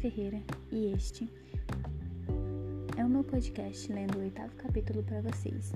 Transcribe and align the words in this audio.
Ferreira 0.00 0.40
e 0.72 0.94
este 0.94 1.30
é 2.96 3.04
o 3.04 3.08
meu 3.08 3.22
podcast 3.22 3.92
lendo 3.92 4.16
o 4.16 4.22
oitavo 4.22 4.50
capítulo 4.56 5.02
para 5.02 5.20
vocês 5.20 5.74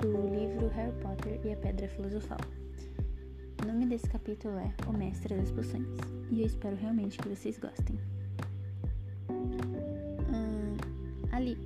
do 0.00 0.12
livro 0.28 0.68
Harry 0.68 0.92
Potter 1.02 1.40
e 1.44 1.52
a 1.52 1.56
Pedra 1.56 1.88
Filosofal. 1.88 2.38
O 3.60 3.66
nome 3.66 3.86
desse 3.86 4.08
capítulo 4.08 4.56
é 4.56 4.72
O 4.86 4.92
Mestre 4.92 5.34
das 5.34 5.50
Poções 5.50 5.88
e 6.30 6.42
eu 6.42 6.46
espero 6.46 6.76
realmente 6.76 7.18
que 7.18 7.28
vocês 7.28 7.58
gostem. 7.58 7.98
Hum, 9.28 10.76
ali, 11.32 11.58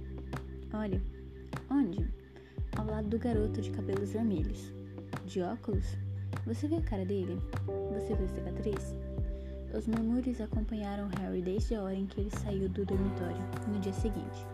olha, 0.73 1.03
onde? 1.71 2.09
Ao 2.79 2.87
lado 2.87 3.11
do 3.11 3.19
garoto 3.19 3.61
de 3.61 3.71
cabelos 3.71 4.11
vermelhos. 4.11 4.73
De 5.27 5.43
óculos? 5.43 5.99
Você 6.47 6.67
viu 6.67 6.79
a 6.79 6.83
cara 6.83 7.05
dele? 7.05 7.39
Você 7.93 8.15
viu 8.15 8.25
a 8.25 8.29
cicatriz? 8.29 9.04
Os 9.77 9.89
murmúrios 9.89 10.41
acompanharam 10.41 11.09
Harry 11.19 11.43
desde 11.43 11.75
a 11.75 11.83
hora 11.83 11.97
em 11.97 12.07
que 12.07 12.21
ele 12.21 12.31
saiu 12.39 12.69
do 12.69 12.87
dormitório, 12.87 13.43
no 13.67 13.81
dia 13.81 13.93
seguinte. 13.93 14.47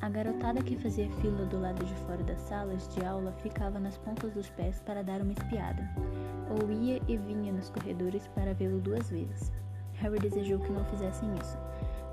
A 0.00 0.08
garotada 0.08 0.62
que 0.62 0.76
fazia 0.76 1.10
fila 1.20 1.44
do 1.46 1.60
lado 1.60 1.84
de 1.84 1.94
fora 2.06 2.22
das 2.22 2.40
salas 2.42 2.88
de 2.94 3.04
aula 3.04 3.32
ficava 3.42 3.80
nas 3.80 3.98
pontas 3.98 4.32
dos 4.32 4.48
pés 4.50 4.80
para 4.86 5.02
dar 5.02 5.20
uma 5.20 5.32
espiada, 5.32 5.82
ou 6.48 6.70
ia 6.70 7.02
e 7.08 7.16
vinha 7.16 7.52
nos 7.52 7.70
corredores 7.70 8.28
para 8.28 8.54
vê-lo 8.54 8.78
duas 8.78 9.10
vezes. 9.10 9.50
Harry 9.94 10.20
desejou 10.20 10.60
que 10.60 10.70
não 10.70 10.84
fizessem 10.84 11.28
isso, 11.42 11.58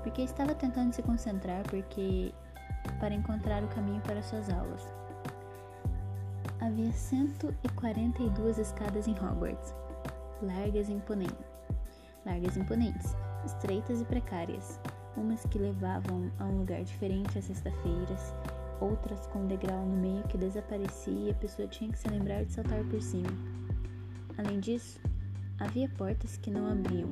porque 0.02 0.22
estava 0.22 0.56
tentando 0.56 0.92
se 0.92 1.02
concentrar 1.04 1.62
porque 1.70 2.34
para 2.98 3.14
encontrar 3.14 3.62
o 3.62 3.68
caminho 3.68 4.00
para 4.00 4.22
suas 4.24 4.50
aulas. 4.50 4.82
Havia 6.60 6.90
142 6.90 8.58
escadas 8.58 9.06
em 9.06 9.12
Hogwarts, 9.12 9.72
largas 10.42 10.88
e 10.88 10.92
imponentes, 10.92 11.46
largas 12.24 12.56
e 12.56 12.60
imponentes, 12.60 13.14
estreitas 13.44 14.00
e 14.00 14.04
precárias, 14.04 14.80
umas 15.16 15.44
que 15.46 15.58
levavam 15.58 16.30
a 16.38 16.44
um 16.44 16.58
lugar 16.58 16.82
diferente 16.84 17.38
às 17.38 17.44
sexta-feiras, 17.44 18.34
outras 18.80 19.26
com 19.28 19.40
um 19.40 19.46
degrau 19.46 19.86
no 19.86 19.96
meio 19.96 20.22
que 20.24 20.36
desaparecia 20.36 21.28
e 21.28 21.30
a 21.30 21.34
pessoa 21.34 21.66
tinha 21.68 21.90
que 21.90 21.98
se 21.98 22.08
lembrar 22.08 22.44
de 22.44 22.52
saltar 22.52 22.84
por 22.84 23.00
cima. 23.00 23.30
Além 24.38 24.60
disso, 24.60 25.00
havia 25.58 25.88
portas 25.90 26.36
que 26.36 26.50
não 26.50 26.70
abriam, 26.70 27.10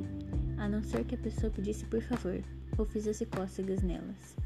a 0.59 0.69
não 0.69 0.83
ser 0.83 1.05
que 1.05 1.15
a 1.15 1.19
pessoa 1.19 1.51
pedisse 1.51 1.85
por 1.87 2.03
favor 2.03 2.43
ou 2.77 2.85
fizesse 2.85 3.25
cócegas 3.27 3.83
nelas. 3.83 4.37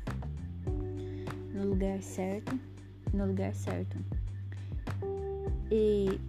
No 1.52 1.70
lugar 1.70 2.00
certo, 2.02 2.58
no 3.12 3.26
lugar 3.26 3.52
certo. 3.54 3.96
E 5.70 6.20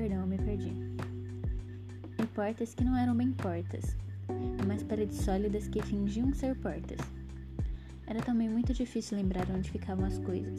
Perdão, 0.00 0.26
me 0.26 0.38
perdi. 0.38 0.72
E 2.18 2.26
portas 2.28 2.74
que 2.74 2.82
não 2.82 2.96
eram 2.96 3.14
bem 3.14 3.32
portas, 3.32 3.94
mas 4.66 4.82
paredes 4.82 5.18
sólidas 5.18 5.68
que 5.68 5.82
fingiam 5.82 6.32
ser 6.32 6.56
portas. 6.56 6.98
Era 8.06 8.22
também 8.22 8.48
muito 8.48 8.72
difícil 8.72 9.18
lembrar 9.18 9.46
onde 9.50 9.70
ficavam 9.70 10.06
as 10.06 10.18
coisas, 10.20 10.58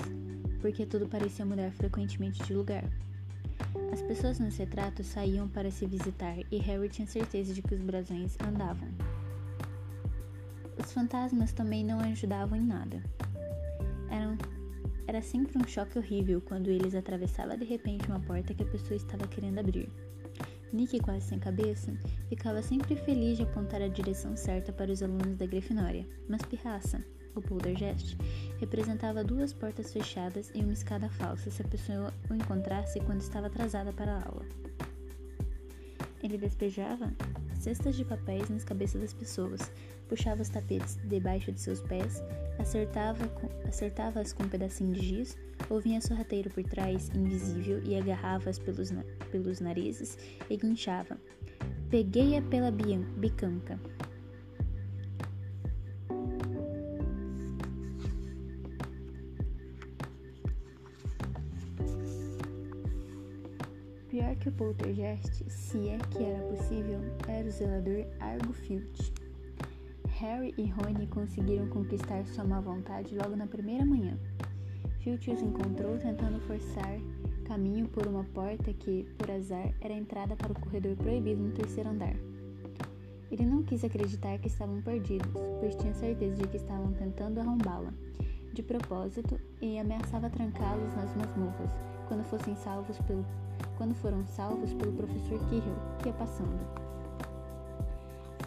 porque 0.59 0.85
tudo 0.85 1.07
parecia 1.07 1.43
mudar 1.43 1.71
frequentemente 1.71 2.43
de 2.43 2.53
lugar. 2.53 2.83
As 3.91 4.03
pessoas 4.03 4.37
nos 4.37 4.55
retratos 4.57 5.07
saíam 5.07 5.49
para 5.49 5.71
se 5.71 5.87
visitar 5.87 6.37
e 6.51 6.57
Harry 6.59 6.89
tinha 6.89 7.07
certeza 7.07 7.51
de 7.51 7.63
que 7.63 7.73
os 7.73 7.81
brasões 7.81 8.37
andavam. 8.47 8.89
Os 10.77 10.93
fantasmas 10.93 11.51
também 11.51 11.83
não 11.83 11.99
ajudavam 11.99 12.59
em 12.59 12.63
nada. 12.63 13.01
Era 15.07 15.21
sempre 15.21 15.57
um 15.57 15.67
choque 15.67 15.97
horrível 15.97 16.41
quando 16.41 16.69
eles 16.69 16.95
atravessavam 16.95 17.57
de 17.57 17.65
repente 17.65 18.07
uma 18.07 18.19
porta 18.19 18.53
que 18.53 18.63
a 18.63 18.67
pessoa 18.67 18.95
estava 18.95 19.27
querendo 19.27 19.59
abrir. 19.59 19.89
Nick, 20.71 20.99
quase 21.01 21.27
sem 21.27 21.39
cabeça, 21.39 21.91
ficava 22.29 22.61
sempre 22.61 22.95
feliz 22.95 23.37
de 23.37 23.43
apontar 23.43 23.81
a 23.81 23.89
direção 23.89 24.37
certa 24.37 24.71
para 24.71 24.91
os 24.91 25.03
alunos 25.03 25.35
da 25.37 25.45
Grifinória, 25.45 26.07
mas 26.29 26.41
Pirraça, 26.43 27.03
o 27.35 27.41
Poltergeist, 27.41 28.17
representava 28.57 29.23
duas 29.23 29.51
portas 29.51 29.91
fechadas 29.91 30.49
e 30.55 30.59
uma 30.59 30.71
escada 30.71 31.09
falsa 31.09 31.51
se 31.51 31.61
a 31.61 31.67
pessoa 31.67 32.13
o 32.29 32.33
encontrasse 32.33 33.01
quando 33.01 33.19
estava 33.19 33.47
atrasada 33.47 33.91
para 33.91 34.13
a 34.13 34.25
aula. 34.25 34.45
Ele 36.23 36.37
despejava 36.37 37.11
cestas 37.59 37.95
de 37.95 38.05
papéis 38.05 38.49
nas 38.49 38.63
cabeças 38.63 39.01
das 39.01 39.13
pessoas, 39.13 39.71
puxava 40.07 40.41
os 40.41 40.49
tapetes 40.49 40.97
debaixo 41.03 41.51
de 41.51 41.59
seus 41.59 41.81
pés, 41.81 42.21
acertava-as 42.61 44.33
com, 44.33 44.43
um 44.43 44.49
pedacinho 44.49 44.93
de 44.93 45.01
giz, 45.01 45.37
ou 45.69 45.79
vinha 45.79 46.01
sorrateiro 46.01 46.49
por 46.49 46.63
trás, 46.63 47.09
invisível, 47.15 47.81
e 47.83 47.95
agarrava-as 47.97 48.59
pelos, 48.59 48.91
pelos 49.31 49.59
narizes 49.59 50.17
e 50.49 50.57
guinchava. 50.57 51.17
Peguei-a 51.89 52.41
pela 52.41 52.71
bicanca. 52.71 53.79
Pior 64.09 64.35
que 64.35 64.49
o 64.49 64.51
poltergeist, 64.51 65.49
se 65.49 65.89
é 65.89 65.97
que 65.97 66.23
era 66.23 66.43
possível, 66.43 66.99
era 67.27 67.47
o 67.47 67.51
zelador 67.51 68.05
Argo 68.19 68.51
Filch. 68.51 69.20
Harry 70.21 70.53
e 70.55 70.67
Rony 70.67 71.07
conseguiram 71.07 71.67
conquistar 71.69 72.23
sua 72.27 72.43
má 72.43 72.61
vontade 72.61 73.15
logo 73.15 73.35
na 73.35 73.47
primeira 73.47 73.83
manhã. 73.83 74.15
Filch 74.99 75.31
os 75.31 75.41
encontrou 75.41 75.97
tentando 75.97 76.39
forçar 76.41 76.99
caminho 77.43 77.87
por 77.87 78.05
uma 78.05 78.23
porta 78.25 78.71
que, 78.71 79.03
por 79.17 79.31
azar, 79.31 79.73
era 79.81 79.91
a 79.91 79.97
entrada 79.97 80.35
para 80.35 80.51
o 80.51 80.59
corredor 80.59 80.95
proibido 80.95 81.41
no 81.41 81.51
terceiro 81.51 81.89
andar. 81.89 82.13
Ele 83.31 83.47
não 83.47 83.63
quis 83.63 83.83
acreditar 83.83 84.37
que 84.37 84.45
estavam 84.45 84.79
perdidos, 84.83 85.33
pois 85.59 85.75
tinha 85.75 85.93
certeza 85.95 86.35
de 86.35 86.47
que 86.49 86.57
estavam 86.57 86.93
tentando 86.93 87.39
arrombá-la, 87.39 87.91
de 88.53 88.61
propósito, 88.61 89.41
e 89.59 89.79
ameaçava 89.79 90.29
trancá-los 90.29 90.93
nas 90.93 91.15
masmorras 91.15 91.71
quando 92.07 92.23
fossem 92.25 92.55
salvos 92.57 92.99
pelo 92.99 93.25
quando 93.75 93.95
foram 93.95 94.23
salvos 94.27 94.71
pelo 94.75 94.93
professor 94.93 95.39
Kirill, 95.49 95.75
que 95.99 96.09
ia 96.09 96.13
passando. 96.13 96.90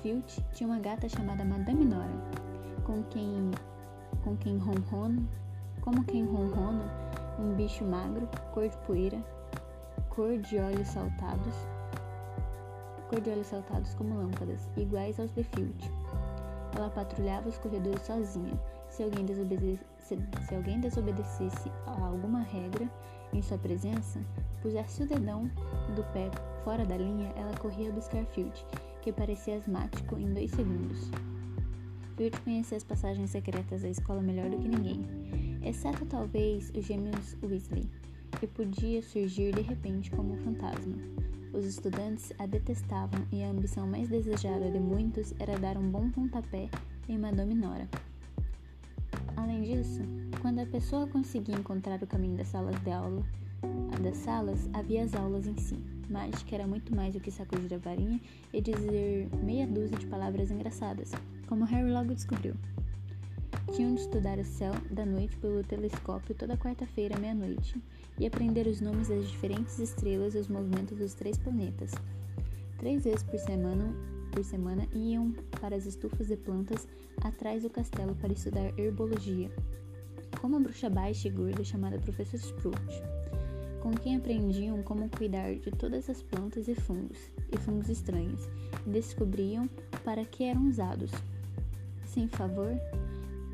Filch 0.04 0.44
tinha 0.52 0.68
uma 0.68 0.78
gata 0.78 1.08
chamada 1.08 1.42
Madame 1.46 1.82
Nora, 1.82 2.12
com 2.84 3.02
quem, 3.04 3.50
com 4.22 4.36
quem 4.36 4.58
ronrona, 4.58 5.22
como 5.80 6.04
quem 6.04 6.26
ronrona, 6.26 6.84
um 7.38 7.54
bicho 7.54 7.82
magro, 7.86 8.28
cor 8.52 8.68
de 8.68 8.76
poeira, 8.86 9.18
cor 10.10 10.36
de 10.36 10.58
olhos 10.58 10.88
saltados, 10.88 11.54
cor 13.08 13.18
de 13.22 13.30
olhos 13.30 13.46
saltados 13.46 13.94
como 13.94 14.18
lâmpadas, 14.18 14.68
iguais 14.76 15.18
aos 15.18 15.32
de 15.32 15.42
Filch. 15.42 15.90
Ela 16.76 16.90
patrulhava 16.90 17.48
os 17.48 17.56
corredores 17.56 18.02
sozinha. 18.02 18.60
Se 18.90 19.02
alguém, 19.02 19.24
se, 20.00 20.18
se 20.46 20.54
alguém 20.54 20.80
desobedecesse 20.80 21.72
a 21.86 22.04
alguma 22.04 22.42
regra 22.42 22.86
em 23.32 23.40
sua 23.40 23.56
presença, 23.56 24.20
pusesse 24.60 25.02
o 25.02 25.08
dedão 25.08 25.50
do 25.96 26.04
pé 26.12 26.30
fora 26.62 26.84
da 26.84 26.98
linha, 26.98 27.32
ela 27.36 27.56
corria 27.56 27.90
buscar 27.90 28.22
Filch 28.26 28.66
que 29.04 29.12
parecia 29.12 29.58
asmático 29.58 30.18
em 30.18 30.32
dois 30.32 30.50
segundos. 30.50 31.10
Field 32.16 32.40
conhecia 32.40 32.78
as 32.78 32.84
passagens 32.84 33.28
secretas 33.28 33.82
da 33.82 33.90
escola 33.90 34.22
melhor 34.22 34.48
do 34.48 34.56
que 34.56 34.66
ninguém, 34.66 35.06
exceto 35.62 36.06
talvez 36.06 36.72
os 36.74 36.86
gêmeos 36.86 37.36
Weasley, 37.42 37.86
que 38.40 38.46
podia 38.46 39.02
surgir 39.02 39.54
de 39.54 39.60
repente 39.60 40.10
como 40.10 40.32
um 40.32 40.38
fantasma. 40.38 40.96
Os 41.52 41.66
estudantes 41.66 42.32
a 42.38 42.46
detestavam 42.46 43.26
e 43.30 43.44
a 43.44 43.50
ambição 43.50 43.86
mais 43.86 44.08
desejada 44.08 44.70
de 44.70 44.80
muitos 44.80 45.34
era 45.38 45.58
dar 45.58 45.76
um 45.76 45.90
bom 45.90 46.10
pontapé 46.10 46.70
em 47.06 47.18
Madame 47.18 47.54
Nora. 47.54 47.86
Além 49.36 49.64
disso, 49.64 50.00
quando 50.40 50.60
a 50.60 50.66
pessoa 50.66 51.06
conseguia 51.06 51.56
encontrar 51.56 52.02
o 52.02 52.06
caminho 52.06 52.38
das 52.38 52.48
salas 52.48 52.80
de 52.82 52.90
aula, 52.90 53.22
das 54.02 54.16
salas 54.16 54.66
havia 54.72 55.04
as 55.04 55.14
aulas 55.14 55.46
em 55.46 55.58
si. 55.58 55.93
Mágica 56.10 56.54
era 56.54 56.66
muito 56.66 56.94
mais 56.94 57.14
do 57.14 57.20
que 57.20 57.30
sacudir 57.30 57.74
a 57.74 57.78
varinha 57.78 58.20
e 58.52 58.60
dizer 58.60 59.28
meia 59.42 59.66
dúzia 59.66 59.96
de 59.96 60.06
palavras 60.06 60.50
engraçadas, 60.50 61.12
como 61.46 61.64
Harry 61.64 61.90
logo 61.90 62.14
descobriu. 62.14 62.54
Tinham 63.72 63.94
de 63.94 64.02
estudar 64.02 64.38
o 64.38 64.44
céu 64.44 64.72
da 64.90 65.06
noite 65.06 65.36
pelo 65.38 65.64
telescópio 65.64 66.34
toda 66.34 66.56
quarta-feira 66.56 67.16
à 67.16 67.18
meia-noite 67.18 67.80
e 68.18 68.26
aprender 68.26 68.66
os 68.66 68.80
nomes 68.80 69.08
das 69.08 69.26
diferentes 69.28 69.78
estrelas 69.78 70.34
e 70.34 70.38
os 70.38 70.48
movimentos 70.48 70.98
dos 70.98 71.14
três 71.14 71.38
planetas. 71.38 71.92
Três 72.78 73.04
vezes 73.04 73.22
por 73.22 73.38
semana, 73.38 73.94
por 74.30 74.44
semana 74.44 74.86
iam 74.92 75.32
para 75.60 75.74
as 75.74 75.86
estufas 75.86 76.28
de 76.28 76.36
plantas 76.36 76.86
atrás 77.22 77.62
do 77.62 77.70
castelo 77.70 78.14
para 78.16 78.32
estudar 78.32 78.78
herbologia, 78.78 79.50
como 80.40 80.56
a 80.56 80.60
bruxa 80.60 80.90
baixa 80.90 81.28
e 81.28 81.30
gorda 81.30 81.64
chamada 81.64 81.98
Professor 81.98 82.36
Sprout 82.36 83.13
com 83.84 83.92
quem 83.92 84.16
aprendiam 84.16 84.82
como 84.82 85.10
cuidar 85.10 85.54
de 85.56 85.70
todas 85.70 86.08
as 86.08 86.22
plantas 86.22 86.68
e 86.68 86.74
fungos, 86.74 87.18
e 87.52 87.58
fungos 87.58 87.90
estranhos, 87.90 88.40
e 88.86 88.90
descobriam 88.90 89.68
para 90.02 90.24
que 90.24 90.44
eram 90.44 90.66
usados. 90.66 91.10
Sem 92.06 92.26
favor, 92.26 92.72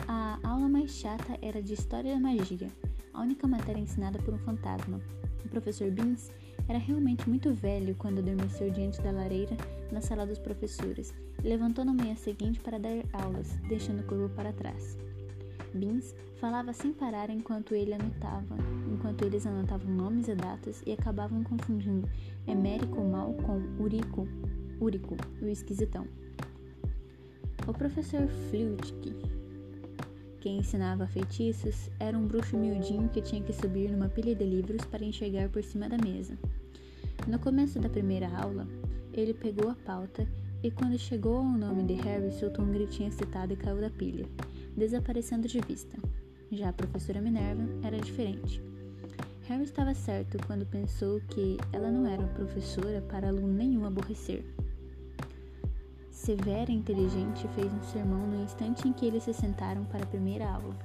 a 0.06 0.38
aula 0.44 0.68
mais 0.68 0.92
chata 0.92 1.36
era 1.42 1.60
de 1.60 1.74
História 1.74 2.14
da 2.14 2.20
Magia, 2.20 2.68
a 3.12 3.20
única 3.22 3.48
matéria 3.48 3.80
ensinada 3.80 4.20
por 4.20 4.32
um 4.32 4.38
fantasma. 4.38 5.00
O 5.44 5.48
professor 5.48 5.90
Beans 5.90 6.30
Era 6.68 6.78
realmente 6.78 7.28
muito 7.28 7.52
velho 7.52 7.96
quando 7.96 8.20
adormeceu 8.20 8.70
diante 8.70 9.02
da 9.02 9.10
lareira 9.10 9.56
na 9.90 10.00
sala 10.00 10.24
dos 10.24 10.38
professores 10.38 11.12
e 11.42 11.48
levantou 11.48 11.84
na 11.84 11.92
manhã 11.92 12.14
seguinte 12.14 12.60
para 12.60 12.78
dar 12.78 13.02
aulas, 13.12 13.48
deixando 13.68 14.02
o 14.02 14.06
corpo 14.06 14.28
para 14.36 14.52
trás. 14.52 14.96
Bins 15.74 16.14
falava 16.36 16.72
sem 16.72 16.92
parar 16.92 17.30
enquanto 17.30 17.74
ele 17.74 17.94
anotava, 17.94 18.56
enquanto 18.92 19.24
eles 19.24 19.46
anotavam 19.46 19.92
nomes 19.92 20.28
e 20.28 20.34
datas 20.34 20.82
e 20.86 20.92
acabavam 20.92 21.42
confundindo 21.44 22.08
Emérico 22.46 23.02
Mal 23.02 23.34
com 23.34 23.82
Urico, 23.82 24.26
Urico, 24.80 25.16
o 25.40 25.46
esquisitão. 25.46 26.06
O 27.66 27.72
professor 27.72 28.26
Flutke, 28.28 29.14
que 30.40 30.48
ensinava 30.48 31.06
feitiços, 31.06 31.90
era 32.00 32.16
um 32.16 32.26
bruxo 32.26 32.56
miudinho 32.56 33.08
que 33.10 33.20
tinha 33.20 33.42
que 33.42 33.52
subir 33.52 33.90
numa 33.90 34.08
pilha 34.08 34.34
de 34.34 34.44
livros 34.44 34.84
para 34.86 35.04
enxergar 35.04 35.48
por 35.50 35.62
cima 35.62 35.88
da 35.88 35.98
mesa. 35.98 36.36
No 37.28 37.38
começo 37.38 37.78
da 37.78 37.88
primeira 37.88 38.28
aula, 38.28 38.66
ele 39.12 39.34
pegou 39.34 39.70
a 39.70 39.74
pauta 39.74 40.26
e, 40.62 40.70
quando 40.70 40.98
chegou 40.98 41.36
ao 41.36 41.44
nome 41.44 41.84
de 41.84 41.94
Harry, 41.94 42.32
soltou 42.32 42.64
um 42.64 42.72
gritinho 42.72 43.08
excitado 43.08 43.52
e 43.52 43.56
caiu 43.56 43.80
da 43.80 43.90
pilha, 43.90 44.26
desaparecendo 44.76 45.48
de 45.48 45.60
vista. 45.60 45.96
Já 46.50 46.70
a 46.70 46.72
professora 46.72 47.20
Minerva 47.20 47.62
era 47.82 47.98
diferente. 47.98 48.62
Harry 49.50 49.64
estava 49.64 49.94
certo 49.94 50.38
quando 50.46 50.64
pensou 50.66 51.20
que 51.28 51.56
ela 51.72 51.90
não 51.90 52.06
era 52.06 52.22
professora 52.28 53.00
para 53.02 53.28
aluno 53.28 53.52
nenhum 53.52 53.84
aborrecer. 53.84 54.44
Severa 56.10 56.70
e 56.70 56.74
inteligente, 56.76 57.48
fez 57.54 57.72
um 57.72 57.82
sermão 57.82 58.26
no 58.26 58.44
instante 58.44 58.86
em 58.86 58.92
que 58.92 59.06
eles 59.06 59.24
se 59.24 59.32
sentaram 59.32 59.84
para 59.86 60.04
a 60.04 60.06
primeira 60.06 60.48
aula. 60.48 60.76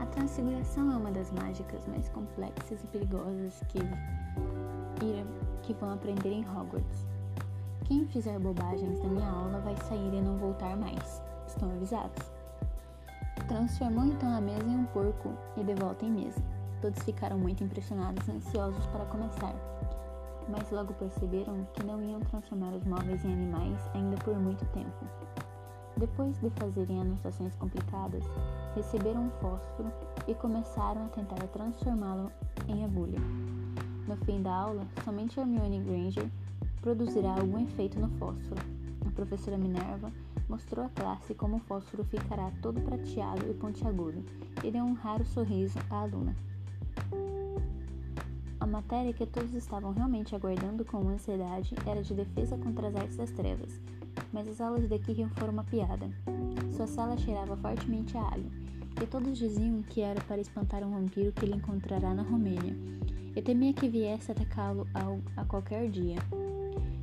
A 0.00 0.06
transfiguração 0.06 0.90
é 0.92 0.96
uma 0.96 1.10
das 1.10 1.30
mágicas 1.32 1.86
mais 1.86 2.08
complexas 2.08 2.82
e 2.82 2.86
perigosas 2.86 3.60
que, 3.68 3.78
que 5.62 5.74
vão 5.74 5.92
aprender 5.92 6.30
em 6.30 6.48
Hogwarts. 6.48 7.06
Quem 7.84 8.06
fizer 8.06 8.38
bobagens 8.38 9.02
na 9.02 9.08
minha 9.08 9.28
aula 9.28 9.60
vai 9.60 9.76
sair 9.76 10.14
e 10.14 10.20
não 10.20 10.38
voltar 10.38 10.76
mais. 10.76 11.22
Estão 11.46 11.70
avisados. 11.70 12.37
Transformou 13.48 14.04
então 14.04 14.36
a 14.36 14.40
mesa 14.40 14.68
em 14.68 14.76
um 14.76 14.84
porco 14.86 15.32
e 15.56 15.64
de 15.64 15.74
volta 15.74 16.04
em 16.04 16.12
mesa. 16.12 16.42
Todos 16.80 17.02
ficaram 17.02 17.38
muito 17.38 17.64
impressionados 17.64 18.28
e 18.28 18.32
ansiosos 18.32 18.86
para 18.86 19.04
começar 19.06 19.54
mas 20.48 20.70
logo 20.70 20.94
perceberam 20.94 21.66
que 21.74 21.84
não 21.84 22.02
iam 22.02 22.20
transformar 22.20 22.72
os 22.72 22.84
móveis 22.84 23.24
em 23.24 23.32
animais 23.32 23.78
ainda 23.94 24.16
por 24.16 24.38
muito 24.38 24.64
tempo. 24.66 25.04
Depois 25.96 26.38
de 26.38 26.48
fazerem 26.50 27.00
anotações 27.00 27.54
complicadas, 27.56 28.24
receberam 28.74 29.24
um 29.24 29.30
fósforo 29.40 29.92
e 30.26 30.34
começaram 30.34 31.06
a 31.06 31.08
tentar 31.08 31.46
transformá-lo 31.48 32.30
em 32.68 32.84
agulha. 32.84 33.18
No 34.06 34.16
fim 34.24 34.40
da 34.40 34.54
aula, 34.54 34.86
somente 35.04 35.38
Hermione 35.38 35.80
Granger 35.80 36.30
produzirá 36.80 37.32
algum 37.32 37.58
efeito 37.58 37.98
no 37.98 38.08
fósforo. 38.10 38.60
A 39.06 39.10
professora 39.10 39.58
Minerva 39.58 40.12
mostrou 40.48 40.86
à 40.86 40.88
classe 40.88 41.34
como 41.34 41.56
o 41.56 41.60
fósforo 41.60 42.04
ficará 42.04 42.50
todo 42.62 42.80
prateado 42.80 43.50
e 43.50 43.54
pontiagudo 43.54 44.24
e 44.64 44.70
deu 44.70 44.84
um 44.84 44.94
raro 44.94 45.24
sorriso 45.24 45.78
à 45.90 46.00
aluna. 46.00 46.34
A 48.60 48.66
matéria 48.66 49.12
que 49.12 49.24
todos 49.24 49.54
estavam 49.54 49.92
realmente 49.92 50.34
aguardando 50.34 50.84
com 50.84 51.08
ansiedade 51.08 51.74
era 51.86 52.02
de 52.02 52.12
defesa 52.12 52.58
contra 52.58 52.88
as 52.88 52.96
artes 52.96 53.16
das 53.16 53.30
trevas, 53.30 53.80
mas 54.32 54.48
as 54.48 54.60
aulas 54.60 54.88
de 54.88 54.98
Kirion 54.98 55.28
foram 55.30 55.52
uma 55.52 55.64
piada. 55.64 56.10
Sua 56.72 56.86
sala 56.86 57.16
cheirava 57.16 57.56
fortemente 57.56 58.16
a 58.16 58.32
alho, 58.32 58.50
e 59.00 59.06
todos 59.06 59.38
diziam 59.38 59.80
que 59.82 60.00
era 60.00 60.20
para 60.22 60.40
espantar 60.40 60.82
um 60.82 60.90
vampiro 60.90 61.32
que 61.32 61.44
ele 61.44 61.54
encontrará 61.54 62.12
na 62.12 62.22
Romênia, 62.22 62.76
e 63.36 63.40
temia 63.40 63.72
que 63.72 63.88
viesse 63.88 64.32
atacá-lo 64.32 64.86
a 65.36 65.44
qualquer 65.44 65.88
dia. 65.88 66.16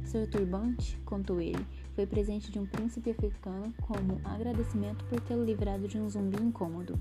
Seu 0.03 0.29
turbante, 0.29 0.97
contou 1.05 1.39
ele, 1.39 1.65
foi 1.95 2.05
presente 2.05 2.51
de 2.51 2.59
um 2.59 2.65
príncipe 2.65 3.09
africano 3.09 3.73
como 3.81 4.21
agradecimento 4.23 5.03
por 5.05 5.19
tê-lo 5.21 5.43
livrado 5.43 5.87
de 5.87 5.97
um 5.97 6.09
zumbi 6.09 6.37
incômodo. 6.41 6.99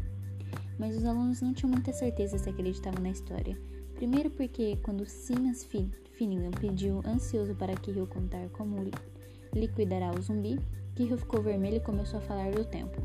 Mas 0.79 0.97
os 0.97 1.05
alunos 1.05 1.41
não 1.43 1.53
tinham 1.53 1.71
muita 1.71 1.93
certeza 1.93 2.39
se 2.39 2.49
acreditavam 2.49 3.03
na 3.03 3.11
história, 3.11 3.57
Primeiro 3.95 4.29
porque 4.31 4.77
quando 4.83 5.07
Simas 5.07 5.65
Finnegan 5.65 6.51
pediu 6.51 7.01
ansioso 7.07 7.55
para 7.55 7.75
Kirill 7.77 8.07
contar 8.07 8.49
como 8.51 8.85
liquidará 9.53 10.11
o 10.11 10.21
zumbi, 10.21 10.59
Kirill 10.97 11.17
ficou 11.17 11.41
vermelho 11.41 11.77
e 11.77 11.81
começou 11.81 12.19
a 12.19 12.23
falar 12.23 12.51
do 12.51 12.65
tempo. 12.65 13.01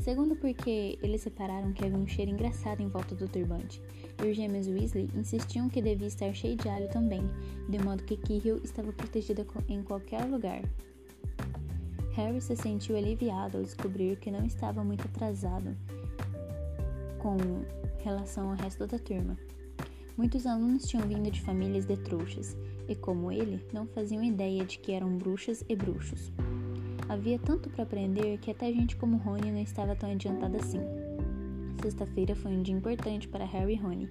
Segundo 0.00 0.34
porque 0.34 0.98
eles 1.02 1.20
separaram 1.20 1.72
que 1.72 1.84
havia 1.84 1.98
um 1.98 2.06
cheiro 2.06 2.30
engraçado 2.30 2.80
em 2.80 2.88
volta 2.88 3.14
do 3.14 3.28
turbante, 3.28 3.82
e 4.22 4.30
os 4.30 4.36
gêmeos 4.36 4.66
Weasley 4.66 5.10
insistiam 5.14 5.68
que 5.68 5.82
devia 5.82 6.06
estar 6.06 6.32
cheio 6.32 6.56
de 6.56 6.68
alho 6.70 6.88
também, 6.88 7.22
de 7.68 7.78
modo 7.78 8.02
que 8.04 8.16
Kirill 8.16 8.60
estava 8.64 8.92
protegida 8.92 9.46
em 9.68 9.82
qualquer 9.82 10.24
lugar. 10.24 10.62
Harry 12.12 12.40
se 12.40 12.56
sentiu 12.56 12.96
aliviado 12.96 13.58
ao 13.58 13.62
descobrir 13.62 14.16
que 14.16 14.30
não 14.30 14.44
estava 14.44 14.82
muito 14.82 15.04
atrasado 15.04 15.76
com 17.18 17.36
relação 18.02 18.50
ao 18.50 18.56
resto 18.56 18.86
da 18.86 18.98
turma. 18.98 19.38
Muitos 20.16 20.46
alunos 20.46 20.86
tinham 20.86 21.06
vindo 21.06 21.30
de 21.30 21.40
famílias 21.42 21.84
de 21.84 21.96
trouxas 21.98 22.56
e, 22.88 22.94
como 22.94 23.30
ele, 23.30 23.64
não 23.72 23.86
faziam 23.86 24.24
ideia 24.24 24.64
de 24.64 24.78
que 24.78 24.92
eram 24.92 25.16
bruxas 25.16 25.62
e 25.68 25.76
bruxos. 25.76 26.32
Havia 27.10 27.38
tanto 27.40 27.68
para 27.68 27.82
aprender 27.82 28.38
que 28.38 28.50
até 28.50 28.72
gente 28.72 28.94
como 28.94 29.16
Rony 29.16 29.50
não 29.50 29.60
estava 29.60 29.96
tão 29.96 30.10
adiantada 30.10 30.56
assim. 30.58 30.78
Sexta-feira 31.82 32.36
foi 32.36 32.52
um 32.52 32.62
dia 32.62 32.74
importante 32.74 33.26
para 33.26 33.44
Harry 33.44 33.74
e 33.74 33.76
Rony. 33.76 34.08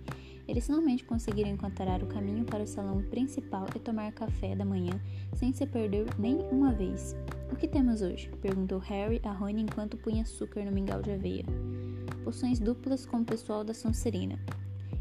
Eles 0.47 0.65
finalmente 0.65 1.05
conseguiram 1.05 1.49
encontrar 1.49 2.03
o 2.03 2.07
caminho 2.07 2.43
para 2.43 2.63
o 2.63 2.67
salão 2.67 3.01
principal 3.03 3.67
e 3.73 3.79
tomar 3.79 4.11
café 4.11 4.55
da 4.55 4.65
manhã 4.65 4.99
sem 5.33 5.53
se 5.53 5.65
perder 5.65 6.07
nem 6.19 6.39
uma 6.51 6.73
vez. 6.73 7.15
O 7.51 7.55
que 7.55 7.67
temos 7.67 8.01
hoje? 8.01 8.29
perguntou 8.41 8.79
Harry 8.79 9.21
a 9.23 9.31
Rony 9.31 9.61
enquanto 9.61 9.97
punha 9.97 10.23
açúcar 10.23 10.65
no 10.65 10.71
mingau 10.71 11.01
de 11.01 11.11
aveia 11.11 11.45
poções 12.29 12.59
duplas 12.59 13.07
com 13.07 13.21
o 13.21 13.25
pessoal 13.25 13.63
da 13.63 13.73
Sonserina. 13.73 14.39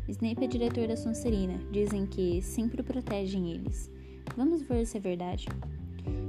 Snape 0.08 0.44
é 0.44 0.48
diretor 0.48 0.88
da 0.88 0.96
Sonserina, 0.96 1.58
dizem 1.70 2.06
que 2.06 2.40
sempre 2.40 2.82
protegem 2.82 3.50
eles. 3.50 3.90
Vamos 4.34 4.62
ver 4.62 4.86
se 4.86 4.96
é 4.96 5.00
verdade. 5.00 5.46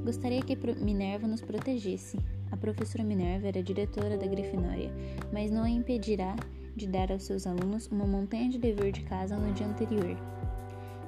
Gostaria 0.10 0.42
que 0.42 0.58
Minerva 0.84 1.28
nos 1.28 1.40
protegesse. 1.40 2.18
A 2.52 2.58
professora 2.58 3.04
Minerva 3.04 3.50
era 3.50 3.62
diretora 3.62 4.18
da 4.18 4.26
Grifinória, 4.26 4.92
mas 5.32 5.52
não 5.52 5.62
a 5.62 5.70
impedirá 5.70 6.36
de 6.76 6.88
dar 6.88 7.12
aos 7.12 7.22
seus 7.22 7.46
alunos 7.46 7.86
uma 7.92 8.08
montanha 8.08 8.50
de 8.50 8.58
dever 8.58 8.92
de 8.92 9.04
casa 9.04 9.38
no 9.38 9.54
dia 9.54 9.68
anterior. 9.68 10.18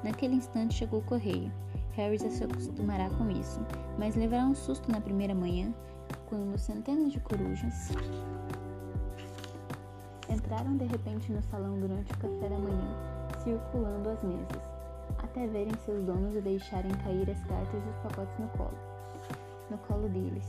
Naquele 0.03 0.35
instante 0.35 0.75
chegou 0.75 0.99
o 0.99 1.03
correio. 1.03 1.51
Harry 1.93 2.19
já 2.19 2.29
se 2.29 2.43
acostumará 2.43 3.09
com 3.09 3.27
isso, 3.31 3.59
mas 3.97 4.15
levará 4.15 4.45
um 4.45 4.53
susto 4.53 4.91
na 4.91 5.01
primeira 5.01 5.33
manhã, 5.33 5.73
quando 6.29 6.55
centenas 6.59 7.11
de 7.11 7.19
corujas 7.21 7.89
entraram 10.29 10.77
de 10.77 10.85
repente 10.85 11.31
no 11.31 11.41
salão 11.41 11.79
durante 11.79 12.13
o 12.13 12.17
café 12.19 12.49
da 12.49 12.59
manhã, 12.59 12.95
circulando 13.43 14.09
as 14.09 14.21
mesas, 14.21 14.69
até 15.23 15.47
verem 15.47 15.73
seus 15.83 16.05
donos 16.05 16.35
e 16.35 16.41
deixarem 16.41 16.91
cair 17.03 17.27
as 17.31 17.43
cartas 17.45 17.83
e 17.83 17.89
os 17.89 17.97
pacotes 17.97 18.37
no 18.37 18.47
colo. 18.49 18.90
No 19.71 19.77
colo 19.77 20.09
deles. 20.09 20.45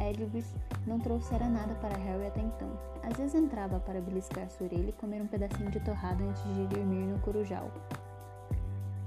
Edward 0.00 0.42
não 0.86 0.98
trouxera 0.98 1.46
nada 1.46 1.74
para 1.74 1.94
Harry 1.98 2.26
até 2.26 2.40
então. 2.40 2.70
Às 3.02 3.18
vezes 3.18 3.34
entrava 3.34 3.78
para 3.78 4.00
beliscar 4.00 4.48
sua 4.48 4.66
orelha 4.66 4.88
e 4.88 4.92
comer 4.92 5.20
um 5.20 5.26
pedacinho 5.26 5.70
de 5.70 5.78
torrada 5.80 6.24
antes 6.24 6.42
de 6.42 6.66
dormir 6.68 7.04
no 7.04 7.18
corujal, 7.18 7.70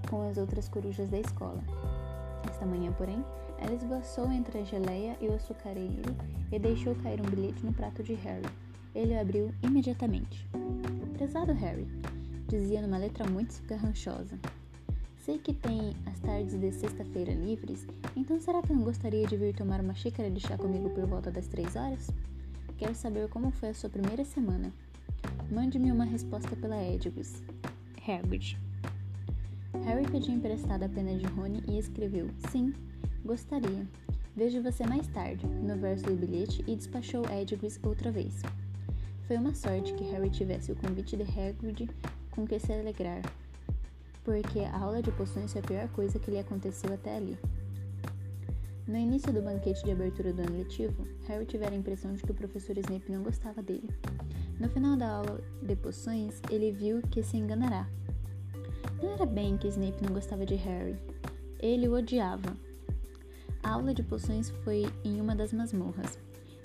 com 0.07 0.29
as 0.29 0.37
outras 0.37 0.69
corujas 0.69 1.09
da 1.09 1.17
escola. 1.17 1.63
Esta 2.47 2.63
manhã, 2.63 2.93
porém, 2.93 3.25
ela 3.57 3.73
esboçou 3.73 4.31
entre 4.31 4.59
a 4.59 4.63
geleia 4.63 5.17
e 5.19 5.27
o 5.29 5.33
açucareiro 5.33 6.15
e 6.51 6.59
deixou 6.59 6.93
cair 6.97 7.19
um 7.19 7.27
bilhete 7.27 7.65
no 7.65 7.73
prato 7.73 8.03
de 8.03 8.13
Harry. 8.13 8.45
Ele 8.93 9.15
o 9.15 9.19
abriu 9.19 9.51
imediatamente. 9.63 10.47
Prezado 11.17 11.53
Harry, 11.53 11.87
dizia 12.47 12.83
numa 12.83 12.99
letra 12.99 13.27
muito 13.27 13.59
garranchosa. 13.65 14.37
Sei 15.25 15.39
que 15.39 15.55
tem 15.55 15.95
as 16.05 16.19
tardes 16.19 16.53
de 16.53 16.71
sexta-feira 16.71 17.33
livres, 17.33 17.87
então 18.15 18.39
será 18.39 18.61
que 18.61 18.71
não 18.71 18.83
gostaria 18.83 19.25
de 19.25 19.35
vir 19.35 19.55
tomar 19.55 19.79
uma 19.81 19.95
xícara 19.95 20.29
de 20.29 20.39
chá 20.39 20.55
comigo 20.55 20.87
por 20.91 21.03
volta 21.07 21.31
das 21.31 21.47
três 21.47 21.75
horas? 21.75 22.11
Quero 22.77 22.93
saber 22.93 23.27
como 23.29 23.49
foi 23.49 23.69
a 23.69 23.73
sua 23.73 23.89
primeira 23.89 24.23
semana. 24.23 24.71
Mande-me 25.49 25.91
uma 25.91 26.05
resposta 26.05 26.55
pela 26.55 26.77
Edgus. 26.79 27.41
Hagrid. 28.07 28.55
Harry 29.83 30.07
pediu 30.11 30.35
emprestada 30.35 30.85
a 30.85 30.89
pena 30.89 31.15
de 31.15 31.25
Rony 31.25 31.63
e 31.67 31.79
escreveu: 31.79 32.29
Sim, 32.51 32.71
gostaria. 33.25 33.87
Vejo 34.35 34.61
você 34.61 34.85
mais 34.85 35.07
tarde, 35.07 35.47
no 35.47 35.75
verso 35.75 36.05
do 36.05 36.13
bilhete, 36.13 36.63
e 36.67 36.75
despachou 36.75 37.23
Edgus 37.31 37.79
outra 37.81 38.11
vez. 38.11 38.43
Foi 39.25 39.37
uma 39.37 39.55
sorte 39.55 39.91
que 39.95 40.03
Harry 40.03 40.29
tivesse 40.29 40.71
o 40.71 40.75
convite 40.75 41.17
de 41.17 41.23
Hagrid 41.23 41.89
com 42.29 42.45
que 42.45 42.59
se 42.59 42.71
alegrar, 42.71 43.23
porque 44.25 44.59
a 44.59 44.77
aula 44.77 45.01
de 45.01 45.11
poções 45.11 45.53
foi 45.53 45.61
a 45.61 45.63
pior 45.63 45.87
coisa 45.89 46.19
que 46.19 46.31
lhe 46.31 46.39
aconteceu 46.39 46.91
até 46.91 47.15
ali. 47.15 47.37
No 48.87 48.97
início 48.97 49.31
do 49.31 49.41
banquete 49.41 49.85
de 49.85 49.91
abertura 49.91 50.33
do 50.33 50.41
ano 50.41 50.57
letivo, 50.57 51.07
Harry 51.27 51.45
tivera 51.45 51.73
a 51.73 51.77
impressão 51.77 52.13
de 52.13 52.23
que 52.23 52.31
o 52.31 52.35
professor 52.35 52.77
Snape 52.77 53.11
não 53.11 53.23
gostava 53.23 53.61
dele. 53.61 53.89
No 54.59 54.67
final 54.69 54.97
da 54.97 55.09
aula 55.09 55.39
de 55.61 55.75
poções, 55.75 56.41
ele 56.49 56.71
viu 56.71 57.01
que 57.03 57.23
se 57.23 57.37
enganará. 57.37 57.87
Não 59.01 59.13
era 59.13 59.25
bem 59.25 59.57
que 59.57 59.67
Snape 59.67 60.03
não 60.03 60.13
gostava 60.13 60.45
de 60.45 60.55
Harry. 60.55 60.97
Ele 61.59 61.87
o 61.87 61.93
odiava. 61.93 62.55
A 63.63 63.71
aula 63.71 63.93
de 63.93 64.03
poções 64.03 64.49
foi 64.63 64.85
em 65.03 65.21
uma 65.21 65.35
das 65.35 65.53
masmorras. 65.53 66.17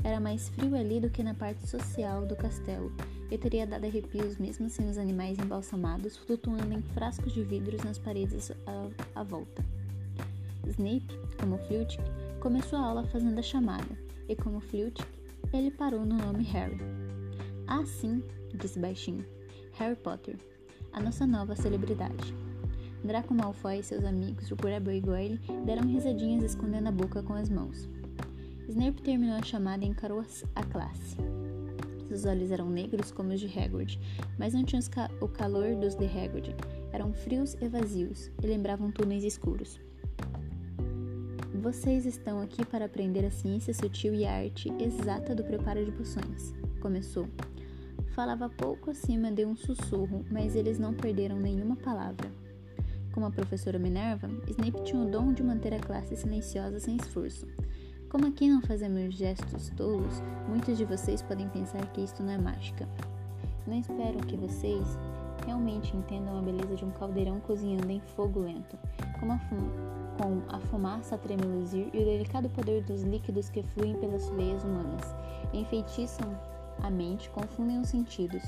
Era 0.02 0.20
mais 0.20 0.48
frio 0.48 0.76
ali 0.76 1.00
do 1.00 1.10
que 1.10 1.22
na 1.22 1.34
parte 1.34 1.66
social 1.66 2.24
do 2.26 2.36
castelo, 2.36 2.92
e 3.30 3.38
teria 3.38 3.66
dado 3.66 3.84
arrepios 3.84 4.38
mesmo 4.38 4.68
sem 4.68 4.88
os 4.88 4.98
animais 4.98 5.38
embalsamados 5.38 6.16
flutuando 6.16 6.72
em 6.72 6.82
frascos 6.82 7.32
de 7.32 7.42
vidros 7.42 7.82
nas 7.82 7.98
paredes 7.98 8.50
à, 8.66 9.20
à 9.20 9.22
volta. 9.22 9.64
Snape, 10.66 11.18
como 11.38 11.58
Flitwick, 11.58 12.02
começou 12.40 12.78
a 12.78 12.82
aula 12.82 13.06
fazendo 13.06 13.38
a 13.38 13.42
chamada, 13.42 13.98
e 14.28 14.36
como 14.36 14.60
Flitwick, 14.60 15.04
ele 15.52 15.70
parou 15.70 16.04
no 16.04 16.16
nome 16.16 16.44
Harry. 16.44 16.78
Ah, 17.66 17.84
sim, 17.84 18.22
disse 18.54 18.78
baixinho. 18.78 19.24
Harry 19.72 19.96
Potter, 19.96 20.36
a 20.92 21.00
nossa 21.00 21.26
nova 21.26 21.56
celebridade. 21.56 22.34
Draco 23.02 23.32
Malfoy 23.32 23.78
e 23.78 23.82
seus 23.82 24.04
amigos, 24.04 24.50
o 24.50 24.56
Grabo 24.56 24.90
e 24.90 25.00
Goyle, 25.00 25.40
deram 25.64 25.86
risadinhas 25.86 26.44
escondendo 26.44 26.88
a 26.88 26.92
boca 26.92 27.22
com 27.22 27.32
as 27.32 27.48
mãos. 27.48 27.88
Snape 28.68 29.02
terminou 29.02 29.36
a 29.36 29.42
chamada 29.42 29.84
e 29.84 29.88
encarou 29.88 30.22
a 30.54 30.62
classe. 30.64 31.16
Seus 32.10 32.24
olhos 32.24 32.50
eram 32.50 32.68
negros 32.68 33.12
como 33.12 33.32
os 33.32 33.38
de 33.38 33.46
Hagrid, 33.46 33.96
mas 34.36 34.52
não 34.52 34.64
tinham 34.64 34.82
ca 34.90 35.08
o 35.20 35.28
calor 35.28 35.76
dos 35.76 35.94
de 35.94 36.06
Hagrid. 36.06 36.56
Eram 36.92 37.12
frios 37.12 37.56
e 37.60 37.68
vazios, 37.68 38.32
e 38.42 38.48
lembravam 38.48 38.90
túneis 38.90 39.22
escuros. 39.22 39.78
Vocês 41.62 42.06
estão 42.06 42.40
aqui 42.40 42.66
para 42.66 42.86
aprender 42.86 43.24
a 43.24 43.30
ciência 43.30 43.72
sutil 43.72 44.12
e 44.12 44.26
a 44.26 44.38
arte 44.38 44.72
exata 44.82 45.36
do 45.36 45.44
preparo 45.44 45.84
de 45.84 45.92
poções. 45.92 46.52
Começou. 46.80 47.28
Falava 48.08 48.48
pouco 48.48 48.90
acima 48.90 49.30
de 49.30 49.46
um 49.46 49.54
sussurro, 49.54 50.24
mas 50.32 50.56
eles 50.56 50.80
não 50.80 50.92
perderam 50.92 51.38
nenhuma 51.38 51.76
palavra. 51.76 52.28
Como 53.12 53.26
a 53.26 53.30
professora 53.30 53.78
Minerva, 53.78 54.28
Snape 54.48 54.82
tinha 54.82 55.00
o 55.00 55.08
dom 55.08 55.32
de 55.32 55.44
manter 55.44 55.74
a 55.74 55.78
classe 55.78 56.16
silenciosa 56.16 56.80
sem 56.80 56.96
esforço. 56.96 57.46
Como 58.10 58.26
aqui 58.26 58.50
não 58.50 58.60
fazemos 58.60 59.14
gestos 59.14 59.70
tolos, 59.76 60.20
muitos 60.48 60.76
de 60.76 60.84
vocês 60.84 61.22
podem 61.22 61.48
pensar 61.48 61.86
que 61.92 62.00
isto 62.00 62.24
não 62.24 62.32
é 62.32 62.38
mágica. 62.38 62.88
Não 63.64 63.78
espero 63.78 64.18
que 64.26 64.36
vocês 64.36 64.98
realmente 65.46 65.96
entendam 65.96 66.36
a 66.36 66.42
beleza 66.42 66.74
de 66.74 66.84
um 66.84 66.90
caldeirão 66.90 67.38
cozinhando 67.38 67.88
em 67.88 68.00
fogo 68.00 68.40
lento, 68.40 68.76
com 69.20 69.30
a, 69.30 69.38
com 70.18 70.42
a 70.52 70.58
fumaça 70.58 71.14
a 71.14 71.18
tremeluzir 71.18 71.88
e 71.94 72.02
o 72.02 72.04
delicado 72.04 72.50
poder 72.50 72.82
dos 72.82 73.02
líquidos 73.02 73.48
que 73.48 73.62
fluem 73.62 73.94
pelas 74.00 74.28
veias 74.30 74.64
humanas. 74.64 75.14
Enfeitiçam 75.52 76.36
a 76.82 76.90
mente, 76.90 77.30
confundem 77.30 77.78
os 77.78 77.90
sentidos. 77.90 78.42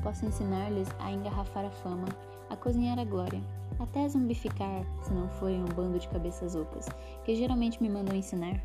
Posso 0.00 0.26
ensinar-lhes 0.26 0.88
a 1.00 1.10
engarrafar 1.10 1.64
a 1.64 1.70
fama, 1.70 2.06
a 2.48 2.54
cozinhar 2.54 3.00
a 3.00 3.04
glória, 3.04 3.42
até 3.80 4.08
zumbificar, 4.08 4.84
se 5.02 5.12
não 5.12 5.28
forem 5.28 5.60
um 5.60 5.74
bando 5.74 5.98
de 5.98 6.06
cabeças 6.06 6.54
ocas, 6.54 6.88
que 7.24 7.34
geralmente 7.34 7.82
me 7.82 7.88
mandam 7.88 8.14
ensinar. 8.14 8.62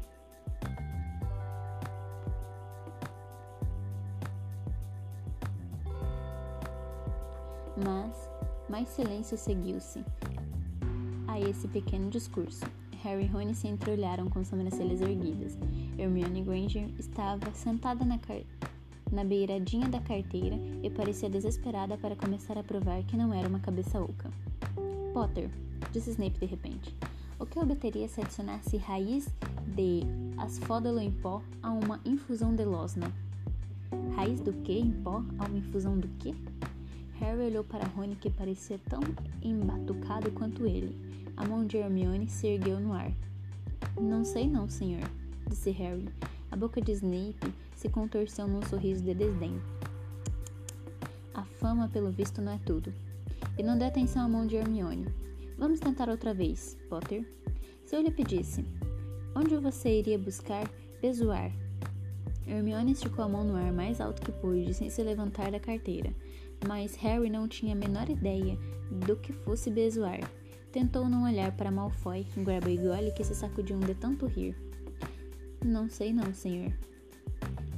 Mais 8.83 8.89
silêncio 8.89 9.37
seguiu-se 9.37 10.03
a 11.27 11.39
esse 11.39 11.69
pequeno 11.69 12.09
discurso. 12.09 12.65
Harry 13.01 13.23
e 13.23 13.27
Rony 13.27 13.55
se 13.55 13.65
entreolharam 13.65 14.29
com 14.29 14.43
sobrancelhas 14.43 14.99
erguidas. 14.99 15.57
Hermione 15.97 16.41
Granger 16.41 16.89
estava 16.99 17.49
sentada 17.53 18.03
na, 18.03 18.19
na 19.09 19.23
beiradinha 19.23 19.87
da 19.87 20.01
carteira 20.01 20.57
e 20.81 20.89
parecia 20.89 21.29
desesperada 21.29 21.97
para 21.97 22.15
começar 22.15 22.57
a 22.57 22.63
provar 22.63 23.01
que 23.03 23.15
não 23.15 23.33
era 23.33 23.47
uma 23.47 23.59
cabeça 23.59 24.01
oca. 24.01 24.29
Potter, 25.13 25.49
disse 25.93 26.11
Snape 26.11 26.39
de 26.39 26.45
repente, 26.45 26.93
o 27.39 27.45
que 27.45 27.59
obteria 27.59 28.09
se 28.09 28.19
adicionasse 28.19 28.75
raiz 28.75 29.29
de 29.65 30.01
asfódalo 30.37 30.99
em 30.99 31.11
pó 31.11 31.41
a 31.61 31.71
uma 31.71 32.01
infusão 32.03 32.53
de 32.53 32.65
losna? 32.65 33.09
Raiz 34.13 34.41
do 34.41 34.51
que 34.51 34.77
em 34.77 34.91
pó 34.91 35.23
a 35.39 35.45
uma 35.45 35.57
infusão 35.57 35.97
do 35.97 36.07
que? 36.19 36.35
Harry 37.19 37.41
olhou 37.41 37.63
para 37.63 37.85
Rony 37.87 38.15
que 38.15 38.29
parecia 38.29 38.79
tão 38.89 38.99
embatucado 39.41 40.31
quanto 40.31 40.65
ele. 40.65 40.97
A 41.37 41.45
mão 41.45 41.65
de 41.65 41.77
Hermione 41.77 42.27
se 42.27 42.47
ergueu 42.47 42.79
no 42.79 42.93
ar. 42.93 43.11
Não 43.99 44.25
sei 44.25 44.47
não, 44.47 44.67
senhor, 44.67 45.03
disse 45.47 45.71
Harry. 45.71 46.09
A 46.51 46.55
boca 46.55 46.81
de 46.81 46.91
Snape 46.91 47.53
se 47.75 47.89
contorceu 47.89 48.47
num 48.47 48.61
sorriso 48.63 49.03
de 49.03 49.13
desdém. 49.13 49.59
A 51.33 51.43
fama, 51.43 51.87
pelo 51.87 52.11
visto, 52.11 52.41
não 52.41 52.51
é 52.51 52.59
tudo. 52.65 52.93
E 53.57 53.63
não 53.63 53.77
dê 53.77 53.85
atenção 53.85 54.25
à 54.25 54.27
mão 54.27 54.45
de 54.45 54.55
Hermione. 54.55 55.07
Vamos 55.57 55.79
tentar 55.79 56.09
outra 56.09 56.33
vez, 56.33 56.77
Potter. 56.89 57.27
Se 57.85 57.95
eu 57.95 58.01
lhe 58.01 58.11
pedisse, 58.11 58.65
onde 59.35 59.55
você 59.57 59.99
iria 59.99 60.17
buscar 60.17 60.69
bezoar? 61.01 61.51
Hermione 62.47 62.91
esticou 62.91 63.23
a 63.23 63.29
mão 63.29 63.43
no 63.43 63.55
ar 63.55 63.71
mais 63.71 64.01
alto 64.01 64.21
que 64.21 64.31
pôde, 64.31 64.73
sem 64.73 64.89
se 64.89 65.01
levantar 65.03 65.51
da 65.51 65.59
carteira 65.59 66.13
mas 66.67 66.95
Harry 66.95 67.29
não 67.29 67.47
tinha 67.47 67.73
a 67.73 67.77
menor 67.77 68.09
ideia 68.09 68.57
do 68.91 69.15
que 69.15 69.33
fosse 69.33 69.69
bezoar. 69.69 70.19
Tentou 70.71 71.07
não 71.07 71.23
olhar 71.23 71.51
para 71.55 71.71
Malfoy, 71.71 72.25
Grabo 72.37 72.69
e 72.69 72.77
Gole 72.77 73.11
que 73.11 73.23
se 73.23 73.35
sacudiam 73.35 73.79
de 73.79 73.93
tanto 73.93 74.25
rir. 74.25 74.55
Não 75.63 75.87
sei 75.87 76.11
não, 76.11 76.33
senhor. 76.33 76.73